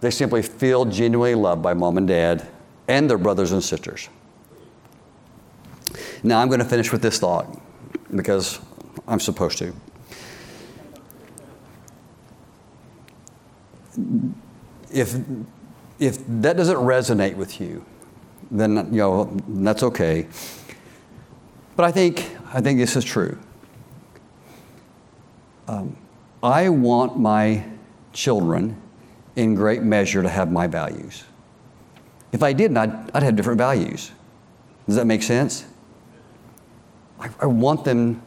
They 0.00 0.10
simply 0.10 0.42
feel 0.42 0.84
genuinely 0.84 1.34
loved 1.34 1.62
by 1.62 1.74
mom 1.74 1.96
and 1.96 2.08
dad 2.08 2.46
and 2.88 3.08
their 3.08 3.18
brothers 3.18 3.52
and 3.52 3.62
sisters. 3.62 4.08
Now, 6.22 6.40
I'm 6.40 6.48
going 6.48 6.60
to 6.60 6.66
finish 6.66 6.92
with 6.92 7.02
this 7.02 7.18
thought 7.18 7.60
because 8.14 8.60
I'm 9.06 9.20
supposed 9.20 9.58
to. 9.58 9.72
If, 14.90 15.16
if 15.98 16.18
that 16.26 16.56
doesn't 16.56 16.76
resonate 16.76 17.36
with 17.36 17.60
you, 17.60 17.84
then 18.50 18.76
you 18.92 18.98
know 18.98 19.36
that's 19.48 19.82
okay. 19.82 20.26
But 21.76 21.84
I 21.84 21.92
think 21.92 22.28
I 22.52 22.60
think 22.60 22.78
this 22.78 22.96
is 22.96 23.04
true. 23.04 23.38
Um, 25.68 25.96
I 26.42 26.68
want 26.68 27.18
my 27.18 27.64
children 28.12 28.80
in 29.36 29.54
great 29.54 29.82
measure 29.82 30.22
to 30.22 30.28
have 30.28 30.52
my 30.52 30.66
values. 30.66 31.24
If 32.32 32.42
I 32.42 32.52
didn't, 32.52 32.76
I'd, 32.76 33.10
I'd 33.14 33.22
have 33.22 33.36
different 33.36 33.58
values. 33.58 34.10
Does 34.86 34.96
that 34.96 35.06
make 35.06 35.22
sense? 35.22 35.64
I, 37.20 37.30
I 37.40 37.46
want 37.46 37.84
them, 37.84 38.22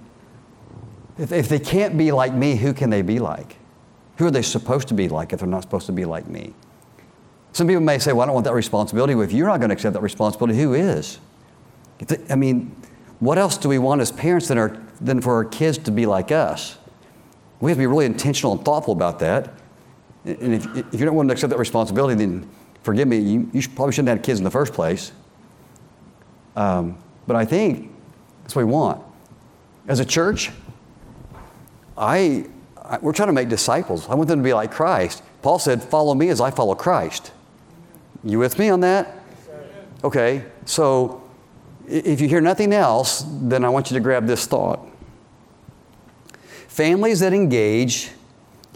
if, 1.18 1.32
if 1.32 1.50
they 1.50 1.60
can't 1.60 1.98
be 1.98 2.12
like 2.12 2.34
me, 2.34 2.56
who 2.56 2.74
can 2.74 2.90
they 2.90 3.02
be 3.02 3.20
like? 3.20 3.58
Who 4.18 4.26
are 4.28 4.32
they 4.32 4.42
supposed 4.42 4.88
to 4.90 4.94
be 4.94 5.10
like 5.10 5.34
if 5.34 5.40
they're 5.40 5.48
not 5.48 5.64
supposed 5.64 5.86
to 5.88 5.92
be 5.92 6.06
like 6.06 6.28
me? 6.28 6.54
Some 7.54 7.68
people 7.68 7.82
may 7.82 8.00
say, 8.00 8.12
well, 8.12 8.24
I 8.24 8.26
don't 8.26 8.34
want 8.34 8.46
that 8.46 8.54
responsibility. 8.54 9.16
Well, 9.16 9.24
if 9.24 9.32
you're 9.32 9.48
not 9.48 9.60
going 9.60 9.70
to 9.70 9.74
accept 9.74 9.94
that 9.94 10.02
responsibility, 10.02 10.60
who 10.60 10.74
is? 10.74 11.20
I 12.30 12.36
mean, 12.36 12.76
what 13.20 13.38
else 13.38 13.58
do 13.58 13.70
we 13.70 13.78
want 13.80 14.02
as 14.02 14.12
parents 14.12 14.50
than, 14.50 14.58
our, 14.58 14.78
than 15.00 15.22
for 15.22 15.36
our 15.36 15.46
kids 15.46 15.78
to 15.80 15.92
be 15.92 16.06
like 16.06 16.32
us? 16.32 16.78
We 17.62 17.72
have 17.72 17.78
to 17.78 17.82
be 17.82 17.88
really 17.88 18.06
intentional 18.06 18.52
and 18.52 18.64
thoughtful 18.64 18.94
about 18.94 19.20
that. 19.20 19.54
And 20.26 20.54
if, 20.54 20.66
if 20.94 21.00
you 21.00 21.06
don't 21.06 21.16
want 21.16 21.30
to 21.30 21.34
accept 21.34 21.52
that 21.52 21.60
responsibility, 21.60 22.16
then 22.16 22.50
forgive 22.84 23.08
me, 23.08 23.20
you, 23.20 23.50
you 23.54 23.62
probably 23.70 23.94
shouldn't 23.94 24.10
have 24.10 24.22
kids 24.22 24.40
in 24.40 24.44
the 24.44 24.52
first 24.52 24.74
place. 24.74 25.12
Um, 26.56 26.98
but 27.28 27.36
I 27.36 27.46
think 27.46 27.92
that's 28.44 28.56
what 28.56 28.66
we 28.66 28.72
want. 28.72 29.02
As 29.88 30.00
a 30.00 30.06
church, 30.06 30.52
I, 31.98 32.18
I, 32.18 32.50
we're 33.02 33.14
trying 33.14 33.28
to 33.28 33.34
make 33.34 33.50
disciples. 33.50 34.08
I 34.10 34.16
want 34.16 34.28
them 34.28 34.40
to 34.40 34.44
be 34.44 34.54
like 34.54 34.72
Christ. 34.72 35.24
Paul 35.42 35.60
said, 35.60 35.84
Follow 35.84 36.14
me 36.14 36.30
as 36.30 36.42
I 36.42 36.52
follow 36.52 36.76
Christ. 36.76 37.32
You 38.24 38.40
with 38.40 38.58
me 38.58 38.70
on 38.70 38.80
that? 38.82 39.20
Okay, 40.04 40.46
so 40.66 41.24
if 41.88 42.22
you 42.22 42.28
hear 42.28 42.42
nothing 42.42 42.74
else, 42.74 43.26
then 43.28 43.64
I 43.64 43.70
want 43.70 43.90
you 43.90 43.96
to 43.96 44.02
grab 44.02 44.28
this 44.28 44.46
thought. 44.46 44.86
Families 46.68 47.22
that 47.22 47.34
engage 47.34 48.12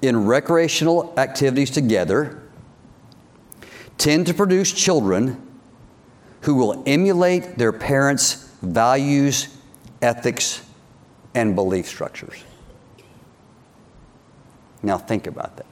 in 0.01 0.25
recreational 0.25 1.13
activities 1.17 1.69
together 1.69 2.41
tend 3.97 4.25
to 4.27 4.33
produce 4.33 4.71
children 4.71 5.45
who 6.41 6.55
will 6.55 6.81
emulate 6.85 7.57
their 7.57 7.73
parents' 7.73 8.49
values, 8.61 9.57
ethics, 10.01 10.65
and 11.35 11.55
belief 11.55 11.85
structures. 11.85 12.43
Now, 14.81 14.97
think 14.97 15.27
about 15.27 15.57
that. 15.57 15.65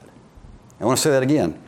I 0.80 0.84
want 0.84 0.98
to 0.98 1.02
say 1.02 1.10
that 1.10 1.22
again. 1.22 1.60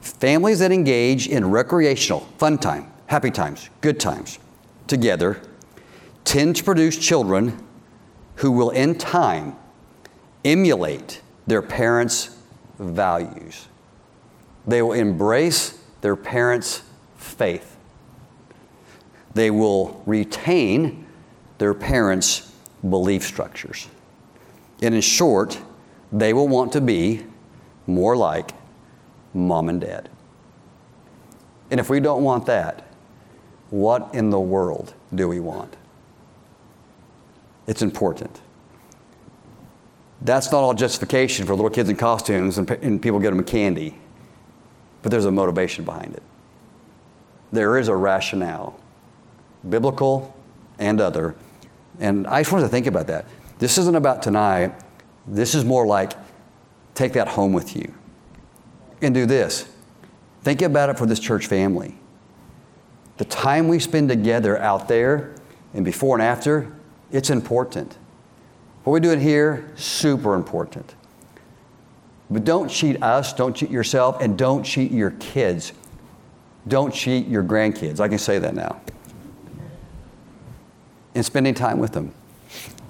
Families 0.00 0.60
that 0.60 0.72
engage 0.72 1.26
in 1.26 1.50
recreational, 1.50 2.20
fun 2.38 2.58
time, 2.58 2.90
happy 3.06 3.30
times, 3.30 3.68
good 3.80 4.00
times 4.00 4.38
together 4.86 5.40
tend 6.24 6.56
to 6.56 6.64
produce 6.64 6.96
children 6.96 7.64
who 8.36 8.50
will, 8.52 8.70
in 8.70 8.96
time, 8.96 9.56
emulate 10.44 11.20
their 11.46 11.62
parents' 11.62 12.36
values. 12.78 13.66
They 14.66 14.82
will 14.82 14.92
embrace 14.92 15.78
their 16.00 16.16
parents' 16.16 16.82
faith. 17.16 17.76
They 19.34 19.50
will 19.50 20.02
retain 20.06 21.06
their 21.58 21.74
parents' 21.74 22.52
belief 22.88 23.24
structures. 23.24 23.88
And 24.80 24.94
in 24.94 25.00
short, 25.00 25.58
they 26.12 26.32
will 26.32 26.48
want 26.48 26.72
to 26.72 26.80
be 26.80 27.24
more 27.86 28.16
like 28.16 28.52
mom 29.34 29.68
and 29.68 29.80
dad. 29.80 30.08
And 31.70 31.78
if 31.78 31.90
we 31.90 32.00
don't 32.00 32.22
want 32.22 32.46
that, 32.46 32.86
what 33.70 34.14
in 34.14 34.30
the 34.30 34.40
world 34.40 34.94
do 35.14 35.28
we 35.28 35.40
want? 35.40 35.76
It's 37.66 37.82
important. 37.82 38.40
That's 40.22 40.50
not 40.50 40.62
all 40.62 40.74
justification 40.74 41.46
for 41.46 41.54
little 41.54 41.70
kids 41.70 41.88
in 41.88 41.96
costumes 41.96 42.58
and, 42.58 42.68
and 42.70 43.00
people 43.00 43.20
get 43.20 43.30
them 43.30 43.44
candy, 43.44 43.96
but 45.02 45.10
there's 45.10 45.26
a 45.26 45.30
motivation 45.30 45.84
behind 45.84 46.14
it. 46.14 46.22
There 47.52 47.78
is 47.78 47.88
a 47.88 47.94
rationale, 47.94 48.78
biblical 49.68 50.34
and 50.78 51.00
other. 51.00 51.34
And 52.00 52.26
I 52.26 52.40
just 52.40 52.52
wanted 52.52 52.64
to 52.64 52.70
think 52.70 52.86
about 52.86 53.06
that. 53.08 53.26
This 53.58 53.78
isn't 53.78 53.96
about 53.96 54.22
tonight. 54.22 54.72
This 55.28 55.54
is 55.54 55.64
more 55.64 55.86
like 55.86 56.12
take 56.94 57.12
that 57.12 57.28
home 57.28 57.52
with 57.52 57.76
you 57.76 57.94
and 59.02 59.14
do 59.14 59.26
this. 59.26 59.68
Think 60.42 60.62
about 60.62 60.88
it 60.88 60.98
for 60.98 61.06
this 61.06 61.20
church 61.20 61.46
family. 61.46 61.96
The 63.18 63.24
time 63.24 63.68
we 63.68 63.78
spend 63.78 64.08
together 64.08 64.58
out 64.58 64.88
there 64.88 65.34
and 65.74 65.84
before 65.84 66.16
and 66.16 66.22
after, 66.22 66.72
it's 67.12 67.30
important. 67.30 67.96
What 68.84 68.92
we're 68.92 69.00
doing 69.00 69.20
here, 69.20 69.70
super 69.76 70.34
important. 70.34 70.94
But 72.30 72.44
don't 72.44 72.68
cheat 72.68 73.02
us, 73.02 73.32
don't 73.32 73.54
cheat 73.54 73.70
yourself, 73.70 74.20
and 74.20 74.36
don't 74.38 74.62
cheat 74.62 74.90
your 74.90 75.12
kids. 75.12 75.72
Don't 76.66 76.92
cheat 76.92 77.26
your 77.26 77.42
grandkids. 77.42 78.00
I 78.00 78.08
can 78.08 78.18
say 78.18 78.38
that 78.38 78.54
now. 78.54 78.80
And 81.14 81.24
spending 81.24 81.54
time 81.54 81.78
with 81.78 81.92
them. 81.92 82.14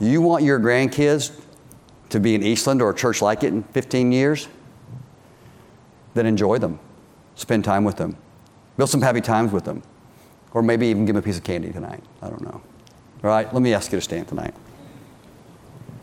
You 0.00 0.20
want 0.20 0.44
your 0.44 0.60
grandkids 0.60 1.32
to 2.10 2.20
be 2.20 2.34
in 2.34 2.42
Eastland 2.42 2.80
or 2.82 2.90
a 2.90 2.94
church 2.94 3.22
like 3.22 3.42
it 3.42 3.48
in 3.48 3.62
15 3.62 4.12
years? 4.12 4.48
Then 6.14 6.26
enjoy 6.26 6.58
them. 6.58 6.78
Spend 7.34 7.64
time 7.64 7.84
with 7.84 7.96
them. 7.96 8.16
Build 8.76 8.90
some 8.90 9.02
happy 9.02 9.20
times 9.20 9.52
with 9.52 9.64
them. 9.64 9.82
Or 10.52 10.62
maybe 10.62 10.86
even 10.86 11.04
give 11.04 11.14
them 11.14 11.22
a 11.22 11.24
piece 11.24 11.36
of 11.36 11.44
candy 11.44 11.70
tonight. 11.70 12.02
I 12.22 12.28
don't 12.28 12.42
know. 12.42 12.60
All 13.22 13.30
right, 13.30 13.52
let 13.52 13.62
me 13.62 13.74
ask 13.74 13.92
you 13.92 13.98
to 13.98 14.02
stand 14.02 14.28
tonight. 14.28 14.54